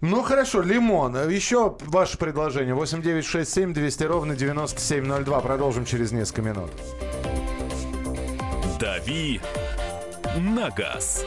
Ну 0.00 0.22
хорошо, 0.22 0.62
лимон. 0.62 1.28
Еще 1.28 1.76
ваше 1.80 2.16
предложение. 2.16 2.74
8967 2.74 3.74
200 3.74 4.04
ровно 4.04 4.34
9702. 4.34 5.40
Продолжим 5.40 5.84
через 5.84 6.10
несколько 6.10 6.40
минут. 6.40 6.70
«Дави 8.80 9.42
на 10.38 10.70
газ». 10.70 11.26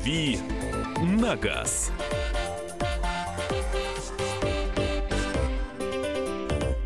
«Дави 0.00 0.38
на 1.02 1.36
газ». 1.36 1.90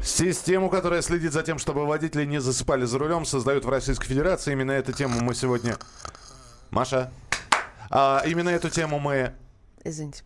Систему, 0.02 0.68
которая 0.68 1.00
следит 1.00 1.32
за 1.32 1.42
тем, 1.42 1.58
чтобы 1.58 1.86
водители 1.86 2.24
не 2.24 2.40
засыпали 2.40 2.84
за 2.84 2.98
рулем, 2.98 3.24
создают 3.24 3.64
в 3.64 3.68
Российской 3.68 4.06
Федерации. 4.06 4.52
Именно 4.52 4.72
эту 4.72 4.92
тему 4.92 5.20
мы 5.20 5.34
сегодня... 5.34 5.76
Маша? 6.70 7.12
А, 7.90 8.22
именно 8.26 8.48
эту 8.48 8.68
тему 8.68 8.98
мы... 8.98 9.32
Извините. 9.84 10.24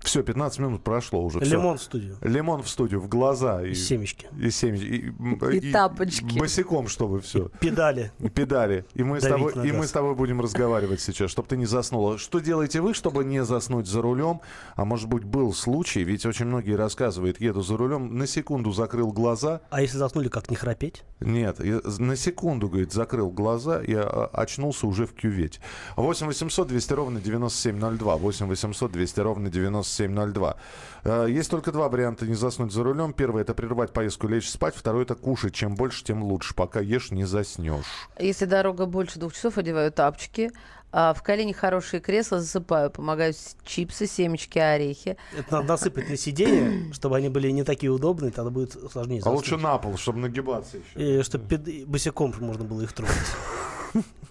Все, 0.00 0.22
15 0.22 0.58
минут 0.58 0.84
прошло 0.84 1.24
уже. 1.24 1.40
Лимон 1.40 1.76
всё. 1.76 1.82
в 1.82 1.86
студию. 1.86 2.16
Лимон 2.20 2.62
в 2.62 2.68
студию, 2.68 3.00
в 3.00 3.08
глаза. 3.08 3.62
И 3.62 3.74
семечки. 3.74 4.28
И 4.38 4.50
семечки. 4.50 5.14
И, 5.52 5.56
И 5.56 5.72
тапочки. 5.72 6.38
Босиком, 6.38 6.88
чтобы 6.88 7.20
все. 7.20 7.50
Педали. 7.60 8.12
Педали. 8.34 8.84
И 8.94 9.02
мы, 9.02 9.20
с 9.20 9.24
тобой, 9.24 9.52
и 9.66 9.72
мы 9.72 9.86
с 9.86 9.90
тобой 9.90 10.14
будем 10.14 10.40
разговаривать 10.40 11.00
сейчас, 11.00 11.30
чтобы 11.30 11.48
ты 11.48 11.56
не 11.56 11.66
заснула. 11.66 12.18
Что 12.18 12.40
делаете 12.40 12.80
вы, 12.80 12.94
чтобы 12.94 13.24
не 13.24 13.42
заснуть 13.44 13.86
за 13.86 14.02
рулем? 14.02 14.40
А 14.76 14.84
может 14.84 15.08
быть, 15.08 15.24
был 15.24 15.54
случай, 15.54 16.04
ведь 16.04 16.26
очень 16.26 16.46
многие 16.46 16.76
рассказывают, 16.76 17.40
еду 17.40 17.62
за 17.62 17.76
рулем, 17.76 18.18
на 18.18 18.26
секунду 18.26 18.72
закрыл 18.72 19.12
глаза. 19.12 19.62
А 19.70 19.80
если 19.80 19.96
заснули, 19.96 20.28
как 20.28 20.50
не 20.50 20.56
храпеть? 20.56 21.04
Нет, 21.20 21.64
я 21.64 21.80
на 21.98 22.16
секунду, 22.16 22.68
говорит, 22.68 22.92
закрыл 22.92 23.30
глаза, 23.30 23.80
я 23.82 24.02
а, 24.02 24.26
очнулся 24.32 24.86
уже 24.86 25.06
в 25.06 25.14
кювете. 25.14 25.60
8 25.96 26.26
800 26.26 26.68
200 26.68 26.92
ровно 26.92 27.20
9702. 27.20 28.16
8 28.16 28.46
800 28.46 28.73
200 28.88 29.20
ровно 29.20 29.50
9702. 29.50 30.56
Э, 31.04 31.26
Есть 31.28 31.50
только 31.50 31.72
два 31.72 31.88
варианта 31.88 32.26
не 32.26 32.34
заснуть 32.34 32.72
за 32.72 32.82
рулем. 32.84 33.12
Первый 33.12 33.42
это 33.42 33.54
прервать 33.54 33.92
поездку 33.92 34.28
лечь 34.28 34.48
спать. 34.50 34.74
Второй 34.76 35.04
это 35.04 35.14
кушать. 35.14 35.54
Чем 35.54 35.74
больше, 35.74 36.04
тем 36.04 36.22
лучше. 36.22 36.54
Пока 36.54 36.80
ешь, 36.80 37.10
не 37.10 37.24
заснешь. 37.24 37.84
Если 38.18 38.44
дорога 38.44 38.86
больше 38.86 39.18
двух 39.18 39.34
часов, 39.34 39.58
одеваю 39.58 39.90
тапочки. 39.92 40.50
А 40.96 41.12
в 41.12 41.24
колени 41.24 41.52
хорошие 41.52 42.00
кресла, 42.00 42.38
засыпаю. 42.40 42.88
Помогают 42.88 43.36
с- 43.36 43.56
чипсы, 43.64 44.06
семечки, 44.06 44.60
орехи. 44.60 45.16
Это 45.36 45.54
надо 45.56 45.66
насыпать 45.68 46.08
на 46.08 46.16
сиденье, 46.16 46.92
чтобы 46.94 47.16
они 47.16 47.28
были 47.30 47.50
не 47.50 47.64
такие 47.64 47.90
удобные, 47.90 48.30
тогда 48.30 48.50
будет 48.52 48.74
сложнее 48.92 49.18
А 49.18 49.22
заснуть. 49.24 49.36
лучше 49.36 49.56
на 49.56 49.76
пол, 49.78 49.96
чтобы 49.96 50.20
нагибаться 50.20 50.76
еще. 50.76 51.18
И 51.18 51.22
чтобы 51.24 51.58
босиком 51.86 52.32
можно 52.38 52.62
было 52.64 52.82
их 52.82 52.92
трогать. 52.92 53.14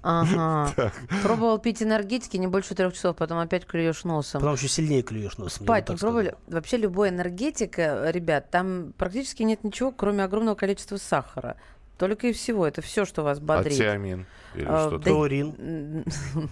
Ага. 0.01 0.91
Пробовал 1.23 1.59
пить 1.59 1.81
энергетики 1.81 2.35
не 2.35 2.47
больше 2.47 2.75
трех 2.75 2.93
часов, 2.93 3.15
потом 3.15 3.39
опять 3.39 3.65
клюешь 3.65 4.03
носом. 4.03 4.41
Потом 4.41 4.55
еще 4.55 4.67
сильнее 4.67 5.01
клюешь 5.01 5.37
носом. 5.37 5.65
Спать 5.65 5.83
не 5.83 5.87
так 5.87 5.97
сказал. 5.97 6.13
пробовали? 6.13 6.35
Вообще 6.47 6.77
любой 6.77 7.09
энергетик, 7.09 7.79
э, 7.79 8.11
ребят, 8.11 8.49
там 8.51 8.93
практически 8.97 9.43
нет 9.43 9.63
ничего, 9.63 9.91
кроме 9.91 10.23
огромного 10.25 10.55
количества 10.55 10.97
сахара. 10.97 11.55
Только 11.97 12.27
и 12.27 12.33
всего. 12.33 12.67
Это 12.67 12.81
все, 12.81 13.05
что 13.05 13.23
вас 13.23 13.39
бодрит. 13.39 13.73
Атиамин. 13.73 14.25
Или 14.55 14.65
А, 14.67 14.87
что-то. 14.87 15.05
Таурин. 15.05 16.03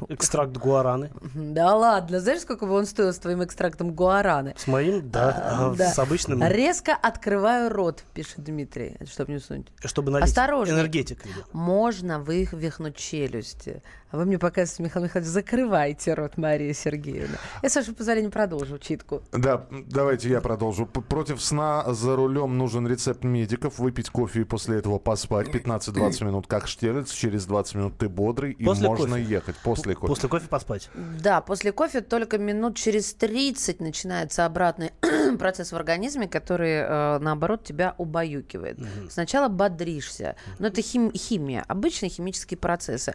Экстракт 0.09 0.57
гуараны. 0.57 1.11
Да 1.35 1.75
ладно, 1.75 2.19
знаешь, 2.19 2.41
сколько 2.41 2.65
бы 2.65 2.73
он 2.73 2.85
стоил 2.85 3.13
с 3.13 3.17
твоим 3.19 3.43
экстрактом 3.43 3.93
гуараны? 3.93 4.55
С 4.57 4.67
моим, 4.67 5.09
да. 5.09 5.29
А, 5.29 5.71
а 5.71 5.75
да. 5.75 5.91
С 5.91 5.99
обычным. 5.99 6.43
Резко 6.43 6.93
открываю 6.93 7.69
рот, 7.69 8.03
пишет 8.13 8.43
Дмитрий, 8.43 8.97
чтобы 9.11 9.33
не 9.33 9.39
сунуть. 9.39 9.67
Чтобы 9.85 10.11
налить. 10.11 10.27
Осторожней. 10.27 10.75
Энергетик. 10.75 11.19
Можно 11.53 12.19
вывихнуть 12.19 12.95
челюсти. 12.95 13.83
А 14.12 14.17
вы 14.17 14.26
мне 14.26 14.38
показываете, 14.38 14.84
Михаил 14.84 15.06
Михайлович, 15.06 15.32
закрывайте 15.32 16.13
рот, 16.13 16.38
Мария 16.38 16.74
Сергеевна. 16.74 17.38
Я, 17.63 17.69
с 17.69 17.76
вашего 17.78 17.95
позволения, 17.95 18.30
продолжу 18.30 18.78
читку. 18.78 19.24
Да, 19.32 19.65
давайте 19.71 20.30
я 20.30 20.41
продолжу. 20.41 20.86
Против 20.86 21.41
сна 21.41 21.86
за 21.93 22.17
рулем 22.17 22.58
нужен 22.58 22.86
рецепт 22.88 23.24
медиков. 23.24 23.80
Выпить 23.80 24.10
кофе 24.10 24.41
и 24.41 24.43
после 24.43 24.80
этого 24.80 25.00
поспать 25.00 25.47
15-20 25.47 26.26
минут, 26.26 26.47
как 26.47 26.67
штирлиц. 26.67 27.10
Через 27.12 27.45
20 27.45 27.76
минут 27.76 27.97
ты 27.97 28.10
бодрый 28.10 28.52
и 28.52 28.65
После 28.65 28.88
можно 28.89 29.15
кофе. 29.15 29.24
ехать. 29.24 29.56
После 29.63 29.95
кофе. 29.95 30.08
После 30.08 30.28
кофе 30.30 30.47
поспать. 30.50 30.89
Да, 31.21 31.39
после 31.39 31.71
кофе 31.71 32.02
только 32.02 32.38
минут 32.38 32.76
через 32.76 33.13
30 33.13 33.80
начинается 33.80 34.45
обратный 34.45 34.91
процесс 35.39 35.71
в 35.71 35.76
организме, 35.78 36.28
который, 36.28 36.71
э, 36.84 37.19
наоборот, 37.19 37.63
тебя 37.63 37.95
убаюкивает. 37.97 38.78
Сначала 39.10 39.47
бодришься. 39.47 40.36
Но 40.60 40.67
это 40.67 40.82
хим- 40.82 41.13
химия, 41.15 41.63
обычные 41.69 42.10
химические 42.10 42.58
процессы. 42.58 43.13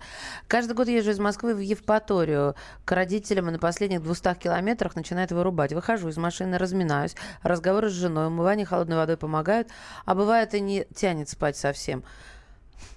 Каждый 0.49 0.73
год 0.73 0.86
езжу 0.90 1.11
из 1.11 1.18
Москвы 1.18 1.55
в 1.55 1.59
Евпаторию 1.61 2.55
к 2.85 2.92
родителям, 2.92 3.49
и 3.49 3.53
на 3.53 3.59
последних 3.59 4.03
200 4.03 4.35
километрах 4.35 4.96
начинает 4.96 5.33
вырубать. 5.33 5.72
Выхожу 5.72 6.09
из 6.09 6.16
машины, 6.16 6.59
разминаюсь, 6.59 7.14
разговоры 7.42 7.88
с 7.90 7.92
женой, 7.92 8.27
умывание 8.29 8.66
холодной 8.66 8.96
водой 8.96 9.16
помогают, 9.16 9.68
а 10.05 10.14
бывает 10.14 10.55
и 10.55 10.61
не 10.61 10.87
тянет 10.94 11.29
спать 11.29 11.57
совсем. 11.57 12.05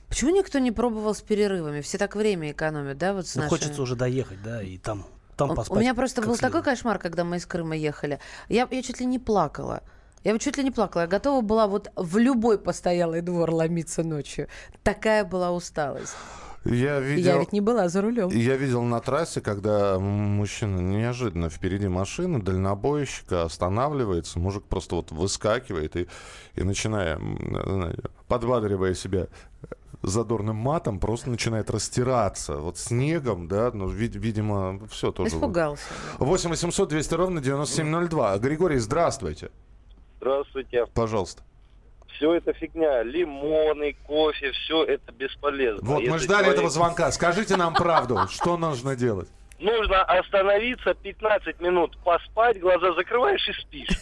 Почему 0.08 0.32
никто 0.32 0.60
не 0.60 0.72
пробовал 0.72 1.14
с 1.14 1.22
перерывами? 1.22 1.82
Все 1.82 1.98
так 1.98 2.16
время 2.16 2.52
экономят, 2.52 2.98
да, 2.98 3.14
вот 3.14 3.28
с 3.28 3.36
Ну, 3.36 3.44
нашими? 3.44 3.60
хочется 3.60 3.82
уже 3.82 3.96
доехать, 3.96 4.42
да, 4.42 4.62
и 4.64 4.78
там, 4.78 5.06
там 5.38 5.54
поспать. 5.56 5.78
У 5.78 5.80
меня 5.80 5.94
просто 5.94 6.22
был 6.22 6.36
следует. 6.36 6.54
такой 6.54 6.64
кошмар, 6.64 6.98
когда 6.98 7.24
мы 7.24 7.38
из 7.38 7.46
Крыма 7.46 7.76
ехали. 7.78 8.20
Я, 8.48 8.68
я 8.72 8.82
чуть 8.82 9.00
ли 9.00 9.06
не 9.06 9.20
плакала. 9.20 9.84
Я 10.24 10.34
вот 10.34 10.42
чуть 10.42 10.58
ли 10.58 10.64
не 10.64 10.72
плакала. 10.72 11.02
Я 11.04 11.08
готова 11.08 11.42
была 11.42 11.68
вот 11.68 11.92
в 11.96 12.18
любой 12.18 12.60
постоялый 12.60 13.22
двор 13.22 13.52
ломиться 13.52 14.04
ночью. 14.04 14.48
Такая 14.84 15.24
была 15.24 15.52
усталость. 15.52 16.16
Я 16.66 17.00
видел... 17.00 17.34
Я 17.34 17.40
ведь 17.40 17.54
не 17.54 17.62
была 17.62 17.88
за 17.90 18.02
рулем. 18.02 18.30
Я 18.30 18.58
видел 18.58 18.84
на 18.84 19.00
трассе, 19.00 19.42
когда 19.42 19.98
мужчина 19.98 20.80
неожиданно 20.80 21.50
впереди 21.50 21.88
машины, 21.88 22.42
дальнобойщика 22.42 23.44
останавливается, 23.44 24.40
мужик 24.40 24.64
просто 24.66 24.96
вот 24.96 25.12
выскакивает 25.12 25.96
и, 25.96 26.08
и 26.56 26.64
начиная, 26.64 27.20
подбадривая 28.28 28.94
себя 28.94 29.28
задорным 30.02 30.56
матом, 30.56 31.00
просто 31.00 31.30
начинает 31.30 31.70
растираться 31.70 32.58
вот 32.58 32.78
снегом, 32.78 33.48
да, 33.48 33.72
ну, 33.74 33.88
вид- 33.88 34.16
видимо, 34.16 34.80
все 34.90 35.12
тоже. 35.12 35.36
Испугался. 35.36 35.84
8 36.20 36.50
800 36.50 36.90
200 36.90 37.14
ровно 37.16 37.42
9702. 37.42 38.38
Григорий, 38.40 38.78
здравствуйте. 38.80 39.50
Здравствуйте. 40.22 40.86
Пожалуйста. 40.94 41.44
Все 42.20 42.34
это 42.34 42.52
фигня. 42.52 43.02
Лимоны, 43.04 43.96
кофе, 44.06 44.52
все 44.52 44.84
это 44.84 45.10
бесполезно. 45.14 45.80
Вот, 45.88 46.04
мы 46.04 46.20
ждали 46.20 46.44
человек- 46.44 46.54
этого 46.54 46.70
звонка. 46.70 47.12
Скажите 47.14 47.56
нам 47.56 47.74
правду, 47.74 48.28
что 48.30 48.58
нужно 48.58 48.98
делать? 48.98 49.30
Нужно 49.58 50.04
остановиться, 50.04 50.94
15 50.96 51.62
минут 51.62 51.98
поспать, 52.04 52.60
глаза 52.60 52.94
закрываешь 52.94 53.48
и 53.48 53.54
спишь. 53.54 53.98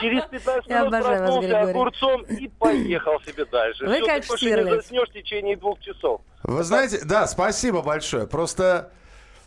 Через 0.00 0.24
15 0.24 0.70
Я 0.70 0.80
минут 0.80 1.04
проснулся 1.04 1.60
огурцом 1.60 2.22
и 2.22 2.48
поехал 2.48 3.20
себе 3.26 3.44
дальше. 3.44 3.84
Вы 3.84 3.96
Всё, 3.96 4.06
как 4.06 4.22
ты 4.22 4.28
больше 4.28 4.50
не 4.50 4.70
заснешь 4.70 5.08
в 5.10 5.12
течение 5.12 5.56
двух 5.56 5.80
часов. 5.80 6.22
Вы 6.44 6.64
знаете, 6.64 7.02
да, 7.04 7.26
спасибо 7.26 7.82
большое. 7.82 8.26
Просто 8.26 8.90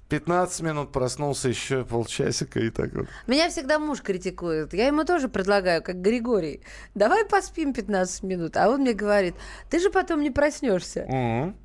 15 0.09 0.61
минут 0.61 0.91
проснулся 0.91 1.49
еще 1.49 1.83
полчасика 1.83 2.59
и 2.59 2.69
так 2.69 2.93
вот. 2.93 3.07
Меня 3.27 3.49
всегда 3.49 3.79
муж 3.79 4.01
критикует. 4.01 4.73
Я 4.73 4.87
ему 4.87 5.03
тоже 5.03 5.29
предлагаю, 5.29 5.81
как 5.81 6.01
Григорий. 6.01 6.61
Давай 6.93 7.25
поспим 7.25 7.73
15 7.73 8.23
минут. 8.23 8.55
А 8.57 8.69
он 8.69 8.81
мне 8.81 8.93
говорит, 8.93 9.35
ты 9.69 9.79
же 9.79 9.89
потом 9.89 10.21
не 10.21 10.29
проснешься. 10.29 11.05
Мгм. 11.07 11.55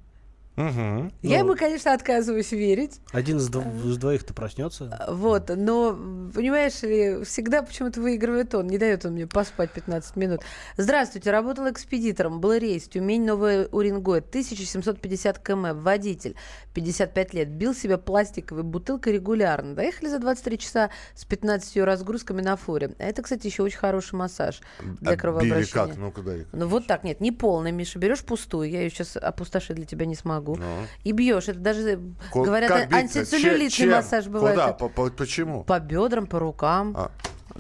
Мгм. 0.57 1.13
Я 1.23 1.39
Ну. 1.39 1.45
ему, 1.47 1.57
конечно, 1.57 1.95
отказываюсь 1.95 2.53
верить. 2.53 3.01
Один 3.13 3.39
из, 3.39 3.49
дв- 3.49 3.89
из 3.89 3.97
двоих-то 3.97 4.35
проснется. 4.35 5.07
Вот, 5.09 5.49
но, 5.49 5.93
понимаешь 6.35 6.83
ли, 6.83 7.25
всегда 7.25 7.63
почему-то 7.63 8.01
выигрывает 8.03 8.55
он, 8.55 8.67
не 8.67 8.77
дает 8.77 9.07
он 9.07 9.13
мне 9.13 9.27
поспать 9.27 9.71
15 9.71 10.17
минут. 10.17 10.41
Здравствуйте, 10.77 11.31
работал 11.31 11.71
экспедитором, 11.71 12.41
был 12.41 12.53
рейс, 12.55 12.89
Тюмень, 12.89 13.25
Новый 13.25 13.69
Уренгой, 13.71 14.19
1750 14.19 15.39
км, 15.39 15.73
водитель, 15.75 16.35
55 16.75 17.33
лет, 17.33 17.49
бил 17.49 17.73
себя 17.73 17.97
пластиковой 17.97 18.65
бутылкой 18.65 19.15
регулярно. 19.15 19.75
Доехали 19.75 20.09
за 20.09 20.19
23 20.19 20.59
часа 20.59 20.91
с 21.15 21.25
15 21.25 21.77
разгрузками 21.79 22.43
на 22.43 22.57
форе. 22.57 22.95
А 22.99 23.05
это, 23.05 23.23
кстати, 23.23 23.47
еще 23.47 23.63
очень 23.63 23.79
хороший 23.79 24.17
массаж 24.17 24.61
для 25.01 25.13
А 25.13 25.17
кровообращения. 25.17 25.87
как? 25.87 25.97
Ну-ка 25.97 26.23
дай. 26.23 26.47
Ну 26.53 26.67
вот 26.67 26.87
так, 26.87 27.05
нет, 27.05 27.21
не 27.21 27.33
полный, 27.33 27.73
Миша. 27.73 27.99
Берешь 27.99 28.25
пустую, 28.25 28.69
я 28.69 28.83
ее 28.83 28.91
сейчас 28.91 29.17
опустошить 29.17 29.77
для 29.77 29.87
тебя 29.87 30.05
не 30.07 30.15
смогу. 30.17 30.40
Ну. 30.47 30.87
И 31.05 31.13
бьешь. 31.13 31.49
Это 31.49 31.59
даже, 31.59 32.01
Ко- 32.33 32.43
говорят, 32.45 32.93
антицеллюлитный 32.93 33.71
Чем? 33.71 33.91
массаж 33.91 34.27
бывает. 34.27 34.59
Куда? 34.59 34.73
По- 34.73 34.89
по- 34.89 35.11
почему? 35.11 35.65
По 35.65 35.79
бедрам, 35.81 36.27
по 36.27 36.39
рукам. 36.39 36.95
А, 36.97 37.11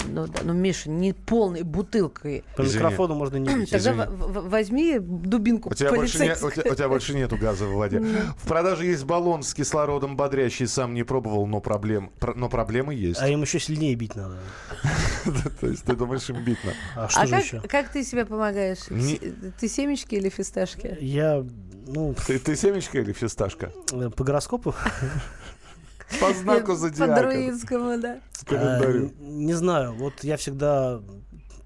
Ну, 0.06 0.26
да, 0.28 0.40
ну, 0.44 0.54
Миша, 0.54 0.88
не 0.88 1.12
полной 1.12 1.62
бутылкой. 1.62 2.42
По 2.56 2.62
Извини. 2.62 2.84
микрофону 2.84 3.14
можно 3.16 3.36
не 3.36 3.48
бить. 3.54 3.70
Тогда 3.70 3.90
Извини. 3.90 4.06
в- 4.06 4.32
в- 4.32 4.48
возьми 4.48 4.98
дубинку 4.98 5.68
У 5.68 5.74
тебя, 5.74 5.90
больше 5.92 6.18
не- 6.20 6.30
у, 6.32 6.50
тебя, 6.50 6.72
у 6.72 6.74
тебя 6.74 6.88
больше 6.88 7.12
нету 7.14 7.36
газа 7.36 7.66
в 7.66 7.74
воде. 7.74 8.00
В 8.38 8.46
продаже 8.48 8.86
есть 8.86 9.04
баллон 9.04 9.42
с 9.42 9.52
кислородом 9.52 10.16
бодрящий. 10.16 10.66
Сам 10.68 10.94
не 10.94 11.02
пробовал, 11.02 11.46
но, 11.46 11.60
проблем, 11.60 12.12
про- 12.18 12.34
но 12.34 12.48
проблемы 12.48 12.94
есть. 12.94 13.20
А 13.20 13.28
им 13.28 13.42
еще 13.42 13.58
сильнее 13.60 13.94
бить 13.94 14.14
надо. 14.16 14.38
То 15.60 15.66
есть 15.66 15.84
ты 15.84 15.94
думаешь, 15.94 16.28
им 16.30 16.42
бить 16.44 16.58
надо? 16.64 16.76
А 16.96 17.08
что 17.08 17.20
А 17.20 17.26
же 17.26 17.34
еще? 17.36 17.60
как 17.68 17.88
ты 17.90 18.02
себе 18.04 18.24
помогаешь? 18.24 18.78
Ты 19.60 19.68
семечки 19.68 20.14
или 20.14 20.30
фисташки? 20.30 20.96
Я, 21.00 21.44
ну, 21.94 22.14
Ты, 22.26 22.38
ты 22.38 22.56
семечка 22.56 22.98
или 23.00 23.12
фисташка? 23.12 23.72
э, 23.92 24.10
по 24.10 24.24
гороскопу 24.24 24.74
По 26.20 26.32
знаку 26.34 26.68
По 26.68 26.74
зодиака. 26.76 27.20
друидскому, 27.22 27.98
да. 28.00 28.20
Календарю. 28.46 29.12
А, 29.18 29.22
не 29.22 29.52
знаю, 29.54 29.92
вот 29.94 30.24
я 30.24 30.36
всегда 30.36 31.00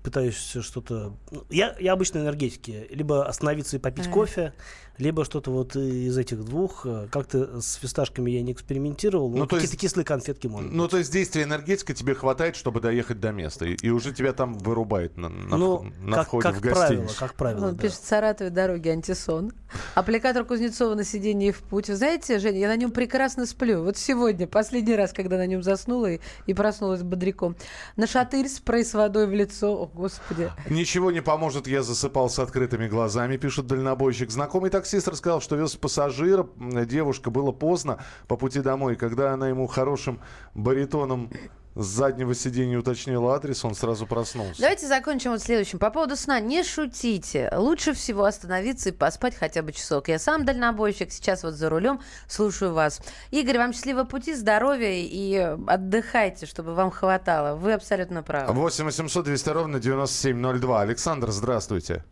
пытаюсь 0.02 0.36
что-то... 0.36 1.14
ну, 1.30 1.44
Я, 1.48 1.74
я 1.80 1.94
обычно 1.94 2.18
энергетики. 2.18 2.86
Либо 2.90 3.26
остановиться 3.26 3.76
и 3.76 3.80
попить 3.80 4.10
кофе, 4.10 4.52
либо 4.98 5.24
что-то 5.24 5.50
вот 5.50 5.76
из 5.76 6.16
этих 6.16 6.44
двух. 6.44 6.86
Э, 6.86 7.08
Как-то 7.10 7.60
с 7.60 7.74
фисташками 7.74 8.30
я 8.30 8.42
не 8.42 8.52
экспериментировал. 8.52 9.30
Ну, 9.30 9.46
то 9.46 9.56
какие-то 9.56 9.72
есть- 9.74 9.80
кислые 9.80 10.04
конфетки 10.04 10.46
можно. 10.46 10.70
Ну, 10.70 10.88
то 10.88 10.98
есть 10.98 11.12
действия 11.12 11.42
энергетика 11.44 11.94
тебе 11.94 12.14
хватает, 12.14 12.56
чтобы 12.56 12.80
доехать 12.80 13.20
до 13.20 13.32
места. 13.32 13.64
И, 13.66 13.74
и 13.74 13.90
уже 13.90 14.12
тебя 14.12 14.32
там 14.32 14.54
вырубает 14.58 15.16
на, 15.16 15.28
на, 15.28 15.56
Ну, 15.56 15.76
вх- 15.78 16.00
на 16.00 16.16
как, 16.18 16.26
входе 16.28 16.42
как 16.48 16.56
в 16.56 16.60
правило, 16.60 16.80
гостиницу. 16.80 17.16
как 17.18 17.34
правило, 17.34 17.66
Он 17.68 17.76
да. 17.76 17.82
пишет, 17.82 17.98
в 17.98 18.06
Саратове 18.06 18.50
дороги 18.50 18.88
антисон. 18.88 19.52
Аппликатор 19.94 20.44
Кузнецова 20.44 20.94
на 20.94 21.04
сиденье 21.04 21.52
в 21.52 21.58
путь. 21.62 21.88
Вы 21.88 21.96
знаете, 21.96 22.38
Женя, 22.38 22.58
я 22.60 22.68
на 22.68 22.76
нем 22.76 22.90
прекрасно 22.92 23.46
сплю. 23.46 23.82
Вот 23.82 23.96
сегодня, 23.96 24.46
последний 24.46 24.94
раз, 24.94 25.12
когда 25.12 25.36
на 25.36 25.46
нем 25.46 25.62
заснула 25.62 26.12
и, 26.12 26.20
и 26.46 26.54
проснулась 26.54 27.02
бодряком. 27.02 27.56
На 27.96 28.06
шатырь 28.06 28.48
спрей 28.48 28.84
с 28.84 28.94
водой 28.94 29.26
в 29.26 29.32
лицо. 29.32 29.74
О, 29.74 29.86
Господи. 29.92 30.50
Ничего 30.70 31.10
не 31.10 31.20
поможет, 31.22 31.66
я 31.66 31.82
засыпал 31.82 32.30
с 32.30 32.38
открытыми 32.38 32.86
глазами, 32.88 33.36
пишет 33.36 33.66
дальнобойщик. 33.66 34.30
Знакомый 34.30 34.70
таксист 34.84 35.08
рассказал, 35.08 35.40
что 35.40 35.56
вез 35.56 35.76
пассажира, 35.76 36.46
девушка, 36.84 37.30
было 37.30 37.52
поздно 37.52 38.04
по 38.28 38.36
пути 38.36 38.60
домой. 38.60 38.96
Когда 38.96 39.32
она 39.32 39.48
ему 39.48 39.66
хорошим 39.66 40.20
баритоном 40.52 41.30
с 41.74 41.86
заднего 41.86 42.34
сиденья 42.34 42.78
уточнила 42.78 43.34
адрес, 43.34 43.64
он 43.64 43.74
сразу 43.74 44.06
проснулся. 44.06 44.60
Давайте 44.60 44.86
закончим 44.86 45.30
вот 45.30 45.40
следующим. 45.40 45.78
По 45.78 45.90
поводу 45.90 46.16
сна. 46.16 46.38
Не 46.38 46.62
шутите. 46.62 47.50
Лучше 47.56 47.94
всего 47.94 48.24
остановиться 48.24 48.90
и 48.90 48.92
поспать 48.92 49.34
хотя 49.34 49.62
бы 49.62 49.72
часок. 49.72 50.08
Я 50.08 50.18
сам 50.18 50.44
дальнобойщик, 50.44 51.10
сейчас 51.10 51.42
вот 51.44 51.54
за 51.54 51.70
рулем. 51.70 52.00
Слушаю 52.28 52.74
вас. 52.74 53.00
Игорь, 53.30 53.56
вам 53.56 53.72
счастливого 53.72 54.04
пути, 54.04 54.34
здоровья 54.34 54.92
и 54.92 55.34
отдыхайте, 55.66 56.44
чтобы 56.44 56.74
вам 56.74 56.90
хватало. 56.90 57.56
Вы 57.56 57.72
абсолютно 57.72 58.22
правы. 58.22 58.52
8 58.52 58.84
800 58.84 59.24
200 59.24 59.48
ровно 59.48 59.80
9702. 59.80 60.80
Александр, 60.82 61.30
здравствуйте. 61.30 62.04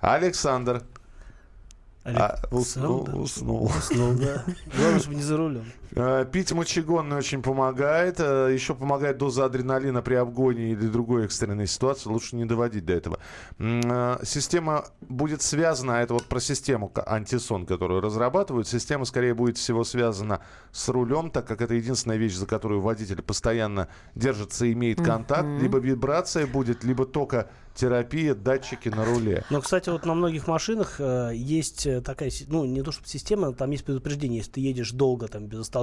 Александр. 0.00 0.82
А, 2.04 2.40
уснул, 2.50 3.00
Александр. 3.00 3.20
уснул. 3.20 3.64
Уснул, 3.66 4.14
да. 4.14 4.44
Главное, 4.76 5.00
чтобы 5.00 5.16
не 5.16 5.22
за 5.22 5.36
рулем. 5.36 5.72
Э, 5.92 6.24
Пить 6.30 6.52
мочегонный 6.52 7.16
очень 7.16 7.42
помогает. 7.42 8.20
Э, 8.20 8.50
Еще 8.52 8.74
помогает 8.74 9.18
доза 9.18 9.46
адреналина 9.46 10.02
при 10.02 10.14
обгоне 10.14 10.72
или 10.72 10.86
другой 10.86 11.24
экстренной 11.24 11.66
ситуации. 11.66 12.08
Лучше 12.08 12.36
не 12.36 12.44
доводить 12.44 12.84
до 12.84 12.92
этого. 12.92 13.18
Э, 13.58 14.18
Система 14.24 14.84
будет 15.00 15.42
связана, 15.42 15.98
а 15.98 16.02
это 16.02 16.14
вот 16.14 16.24
про 16.24 16.40
систему 16.40 16.92
антисон, 17.06 17.66
которую 17.66 18.00
разрабатывают. 18.00 18.68
Система 18.68 19.04
скорее 19.04 19.34
будет 19.34 19.58
всего 19.58 19.84
связана 19.84 20.40
с 20.72 20.88
рулем, 20.88 21.30
так 21.30 21.46
как 21.46 21.60
это 21.60 21.74
единственная 21.74 22.16
вещь, 22.16 22.34
за 22.34 22.46
которую 22.46 22.80
водитель 22.80 23.22
постоянно 23.22 23.88
держится 24.14 24.66
и 24.66 24.72
имеет 24.72 25.02
контакт. 25.02 25.48
Либо 25.60 25.78
вибрация 25.78 26.46
будет, 26.46 26.84
либо 26.84 27.04
только 27.06 27.50
терапия, 27.74 28.34
датчики 28.34 28.88
на 28.88 29.04
руле. 29.04 29.44
Но, 29.48 29.60
кстати, 29.60 29.90
вот 29.90 30.04
на 30.04 30.14
многих 30.14 30.46
машинах 30.48 30.96
э, 30.98 31.30
есть 31.34 31.86
такая, 32.04 32.30
ну, 32.48 32.64
не 32.64 32.82
то 32.82 32.92
чтобы 32.92 33.08
система, 33.08 33.52
там 33.52 33.70
есть 33.70 33.84
предупреждение, 33.84 34.38
если 34.38 34.52
ты 34.52 34.60
едешь 34.60 34.90
долго, 34.90 35.28
там, 35.28 35.46
без 35.46 35.60
остановки, 35.60 35.79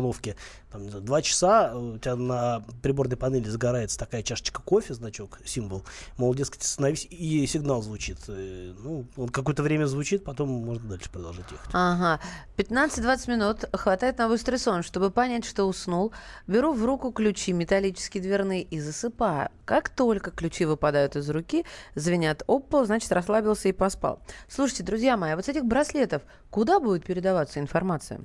там, 0.71 0.83
не 0.83 0.89
знаю, 0.89 1.21
часа, 1.23 1.71
э, 1.73 1.77
у 1.77 1.97
тебя 1.97 2.15
на 2.15 2.63
приборной 2.81 3.17
панели 3.17 3.47
загорается 3.47 3.97
такая 3.97 4.21
чашечка 4.23 4.61
кофе, 4.61 4.93
значок, 4.93 5.39
символ, 5.45 5.83
мол, 6.17 6.33
дескать, 6.33 6.61
остановись, 6.61 7.07
и 7.09 7.45
сигнал 7.47 7.81
звучит. 7.81 8.17
Э, 8.27 8.73
Ну, 8.83 9.05
он 9.15 9.29
какое-то 9.29 9.63
время 9.63 9.85
звучит, 9.85 10.23
потом 10.23 10.49
можно 10.49 10.89
дальше 10.89 11.09
продолжать 11.09 11.51
ехать. 11.51 11.69
Ага. 11.73 12.19
15-20 12.57 13.29
минут 13.31 13.65
хватает 13.73 14.17
на 14.17 14.27
быстрый 14.27 14.57
сон, 14.57 14.83
чтобы 14.83 15.09
понять, 15.09 15.45
что 15.45 15.65
уснул. 15.65 16.11
Беру 16.47 16.73
в 16.73 16.83
руку 16.85 17.11
ключи 17.11 17.53
металлические 17.53 18.21
дверные 18.21 18.63
и 18.63 18.79
засыпаю. 18.79 19.49
Как 19.65 19.89
только 19.89 20.31
ключи 20.31 20.65
выпадают 20.65 21.15
из 21.15 21.29
руки, 21.29 21.65
звенят 21.95 22.43
об 22.47 22.67
значит, 22.85 23.11
расслабился 23.11 23.69
и 23.69 23.71
поспал. 23.71 24.19
Слушайте, 24.49 24.83
друзья 24.83 25.17
мои, 25.17 25.31
а 25.31 25.35
вот 25.35 25.45
с 25.45 25.49
этих 25.49 25.65
браслетов 25.65 26.21
куда 26.49 26.79
будет 26.79 27.05
передаваться 27.05 27.59
информация? 27.59 28.21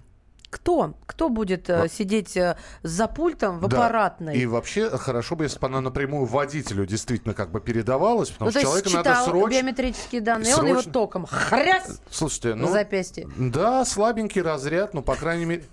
Кто? 0.53 0.93
Кто 1.07 1.31
будет 1.31 1.71
э, 1.71 1.89
сидеть 1.89 2.37
э, 2.37 2.59
за 2.83 3.09
пультом 3.09 3.59
в 3.59 3.69
Да. 3.69 3.79
аппаратной? 3.79 4.37
И 4.37 4.45
вообще 4.45 4.91
хорошо 4.91 5.35
бы, 5.35 5.45
если 5.45 5.59
бы 5.59 5.67
она 5.67 5.81
напрямую 5.81 6.27
водителю 6.27 6.85
действительно 6.85 7.33
как 7.33 7.51
бы 7.51 7.59
передавалась, 7.63 8.29
потому 8.29 8.51
ну, 8.51 8.53
то 8.53 8.59
что 8.59 8.69
человеку 8.69 8.91
надо 8.91 9.25
срочно... 9.25 9.57
биометрические 9.57 10.21
данные, 10.21 10.51
и 10.51 10.55
он 10.55 10.67
его 10.67 10.83
срочно- 10.83 10.93
током 10.93 11.27
хряс 11.27 12.03
Слушайте, 12.11 12.55
ну... 12.55 12.67
на 12.67 12.73
запястье. 12.73 13.27
Да, 13.39 13.83
слабенький 13.87 14.43
разряд, 14.43 14.93
ну, 14.93 15.01
по 15.01 15.15
крайней 15.17 15.47
мере... 15.47 15.65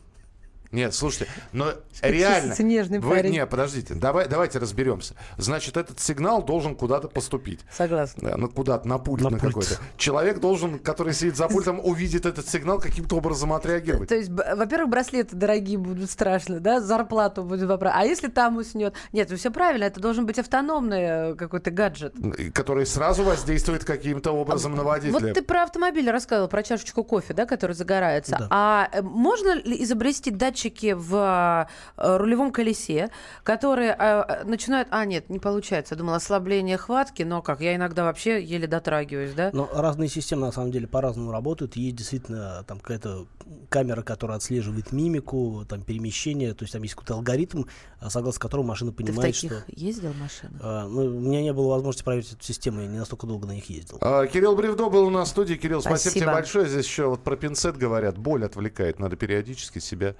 Нет, 0.71 0.93
слушайте, 0.93 1.27
но 1.51 1.73
реально... 2.01 2.33
чувствуется 2.33 2.63
нежный 2.63 2.99
вы- 2.99 3.09
парень. 3.15 3.31
Не, 3.31 3.45
подождите, 3.47 3.95
давай, 3.95 4.27
давайте 4.27 4.59
разберемся. 4.59 5.15
Значит, 5.37 5.77
этот 5.77 5.99
сигнал 5.99 6.43
должен 6.43 6.75
куда-то 6.75 7.07
поступить. 7.07 7.61
Согласна. 7.71 8.29
Да, 8.29 8.37
ну 8.37 8.49
куда-то, 8.49 8.87
на 8.87 8.99
пульт 8.99 9.23
на, 9.23 9.31
На 9.31 9.39
пульт. 9.39 9.53
какой-то. 9.53 9.81
Человек 9.97 10.39
должен, 10.39 10.77
который 10.77 11.13
сидит 11.13 11.37
за 11.37 11.47
пультом, 11.47 11.79
увидит 11.83 12.25
этот 12.27 12.47
сигнал, 12.47 12.79
каким-то 12.79 13.15
образом 13.17 13.51
отреагировать. 13.53 14.09
То 14.09 14.15
есть, 14.15 14.29
во-первых, 14.29 14.89
браслеты 14.89 15.35
дорогие 15.35 15.77
будут 15.79 16.11
страшно, 16.11 16.59
да, 16.59 16.81
зарплату 16.81 17.43
будет 17.43 17.67
вопрос. 17.67 17.91
А 17.95 18.05
если 18.05 18.27
там 18.27 18.57
уснет? 18.57 18.93
Нет, 19.11 19.31
все 19.31 19.49
правильно, 19.49 19.85
это 19.85 19.99
должен 19.99 20.25
быть 20.27 20.37
автономный 20.37 21.31
э, 21.31 21.35
какой-то 21.35 21.71
гаджет. 21.71 22.13
Который 22.53 22.85
сразу 22.85 23.23
воздействует 23.23 23.85
каким-то 23.85 24.31
образом 24.31 24.75
на 24.75 24.83
водителя. 24.83 25.13
Вот 25.13 25.33
ты 25.33 25.41
про 25.41 25.63
автомобиль 25.63 26.09
рассказывал, 26.09 26.47
про 26.47 26.61
чашечку 26.61 27.03
кофе, 27.03 27.33
да, 27.33 27.45
который 27.45 27.73
загорается. 27.73 28.37
Да. 28.37 28.47
А 28.51 28.89
э, 28.91 29.01
можно 29.01 29.55
ли 29.55 29.81
изобрести 29.83 30.29
датчики 30.59 30.93
в 30.93 31.67
э, 31.97 32.17
рулевом 32.17 32.51
колесе, 32.51 33.09
которые 33.43 33.95
э, 33.97 34.43
начинают... 34.43 34.87
А, 34.91 35.05
нет, 35.05 35.29
не 35.29 35.39
получается. 35.39 35.95
Я 35.95 35.99
думала, 35.99 36.17
ослабление 36.17 36.77
хватки, 36.77 37.23
но 37.23 37.41
как? 37.41 37.61
Я 37.61 37.75
иногда 37.75 38.03
вообще 38.03 38.43
еле 38.43 38.67
дотрагиваюсь, 38.67 39.33
да? 39.33 39.49
Но 39.53 39.69
разные 39.73 40.09
системы 40.09 40.45
на 40.47 40.51
самом 40.51 40.71
деле 40.71 40.87
по-разному 40.87 41.31
работают. 41.31 41.75
Есть 41.75 41.95
действительно 41.95 42.63
там 42.67 42.79
какая-то 42.79 43.27
камера, 43.69 44.01
которая 44.01 44.37
отслеживает 44.37 44.91
мимику, 44.91 45.65
там 45.67 45.81
перемещение, 45.81 46.53
то 46.53 46.63
есть 46.63 46.73
там 46.73 46.83
есть 46.83 46.95
какой-то 46.95 47.15
алгоритм, 47.15 47.63
согласно 48.07 48.41
которому 48.41 48.69
машина 48.69 48.91
Ты 48.91 49.03
в 49.03 49.05
понимает, 49.05 49.35
таких 49.35 49.51
что... 49.51 49.63
ездил 49.67 50.13
машина? 50.13 50.59
А, 50.61 50.87
ну, 50.87 51.05
у 51.05 51.19
меня 51.19 51.41
не 51.41 51.53
было 51.53 51.69
возможности 51.69 52.03
проверить 52.03 52.31
эту 52.33 52.43
систему, 52.43 52.81
я 52.81 52.87
не 52.87 52.97
настолько 52.97 53.27
долго 53.27 53.47
на 53.47 53.53
них 53.53 53.69
ездил. 53.69 53.97
А, 54.01 54.25
Кирилл 54.27 54.55
Бревдо 54.55 54.89
был 54.89 55.05
у 55.05 55.09
нас 55.09 55.29
в 55.29 55.31
студии. 55.31 55.55
Кирилл, 55.55 55.81
спасибо, 55.81 56.13
тебе 56.13 56.21
Спасибо. 56.23 56.31
большое. 56.33 56.67
Здесь 56.67 56.85
еще 56.85 57.07
вот 57.07 57.23
про 57.23 57.35
пинцет 57.35 57.77
говорят. 57.77 58.17
Боль 58.17 58.45
отвлекает. 58.45 58.99
Надо 58.99 59.15
периодически 59.15 59.79
себя... 59.79 60.15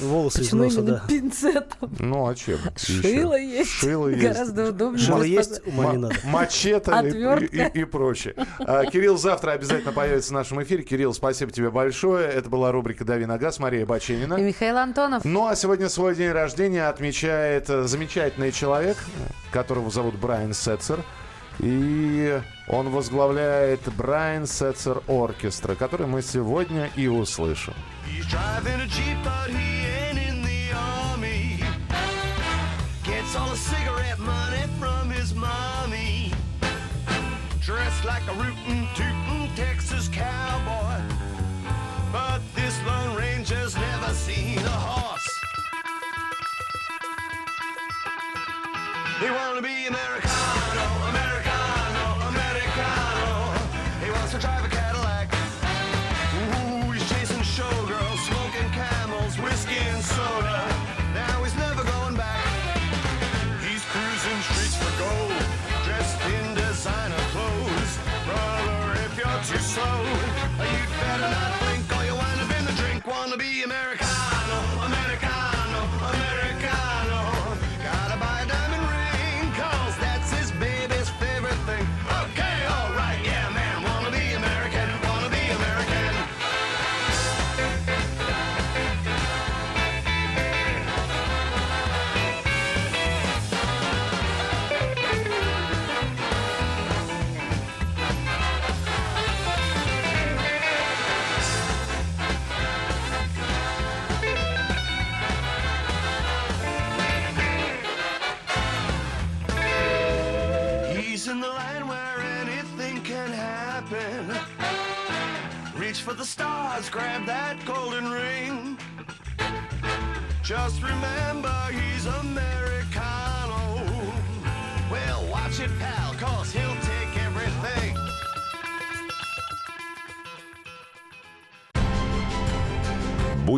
Волосы 0.00 0.38
Почему 0.38 0.64
из 0.64 0.76
носа, 0.76 0.80
именно 0.80 1.00
да. 1.00 1.06
пинцетом? 1.06 1.94
Ну, 1.98 2.26
а 2.26 2.34
чем? 2.34 2.58
еще? 2.76 3.02
Шило 3.02 3.38
есть. 3.38 3.70
Шило 3.70 4.08
есть. 4.08 4.22
Гораздо 4.22 4.68
удобнее. 4.70 5.04
Шило 5.06 5.22
есть, 5.22 5.60
ума 5.66 5.92
не 5.92 5.98
надо. 5.98 6.14
Мачете 6.24 6.90
и, 7.52 7.56
и- 7.56 7.80
и 7.80 7.84
прочее. 7.84 8.34
А, 8.58 8.84
Кирилл 8.86 9.18
завтра 9.18 9.52
обязательно 9.52 9.92
появится 9.92 10.30
в 10.30 10.32
нашем 10.32 10.62
эфире. 10.62 10.82
Кирилл, 10.82 11.12
спасибо 11.12 11.52
тебе 11.52 11.70
большое. 11.70 12.26
Это 12.28 12.48
была 12.48 12.72
рубрика 12.72 13.04
«Дави 13.04 13.26
на 13.26 13.36
газ» 13.38 13.58
Мария 13.58 13.84
Баченина. 13.84 14.34
И 14.34 14.42
Михаил 14.42 14.78
Антонов. 14.78 15.24
Ну, 15.24 15.46
а 15.46 15.54
сегодня 15.56 15.88
свой 15.90 16.16
день 16.16 16.30
рождения 16.32 16.88
отмечает 16.88 17.68
э, 17.68 17.82
замечательный 17.84 18.50
человек, 18.50 18.96
которого 19.52 19.90
зовут 19.90 20.14
Брайан 20.16 20.54
Сетцер. 20.54 21.00
И 21.60 22.40
он 22.68 22.88
возглавляет 22.88 23.80
Брайан 23.96 24.46
Сетцер 24.46 25.02
Оркестра, 25.06 25.74
который 25.74 26.06
мы 26.06 26.22
сегодня 26.22 26.90
и 26.96 27.08
услышим. 27.08 27.74
He's 28.08 28.24
driving 28.30 28.80
a 28.80 28.86
Jeep, 28.86 29.16
but 29.24 29.50
he 29.50 29.71
Gets 33.32 33.40
all 33.40 33.48
the 33.48 33.56
cigarette 33.56 34.18
money 34.18 34.62
from 34.78 35.08
his 35.08 35.34
mommy. 35.34 36.30
Dressed 37.60 38.04
like 38.04 38.22
a 38.28 38.34
rootin' 38.34 38.86
tootin' 38.94 39.48
Texas 39.56 40.08
cowboy. 40.08 41.00
But 42.12 42.42
this 42.54 42.78
Lone 42.84 43.16
Ranger's 43.16 43.74
never 43.74 44.12
seen 44.12 44.58
a 44.58 44.68
horse. 44.68 45.40
He 49.18 49.30
wanna 49.30 49.62
be 49.62 49.86
Americano, 49.86 50.31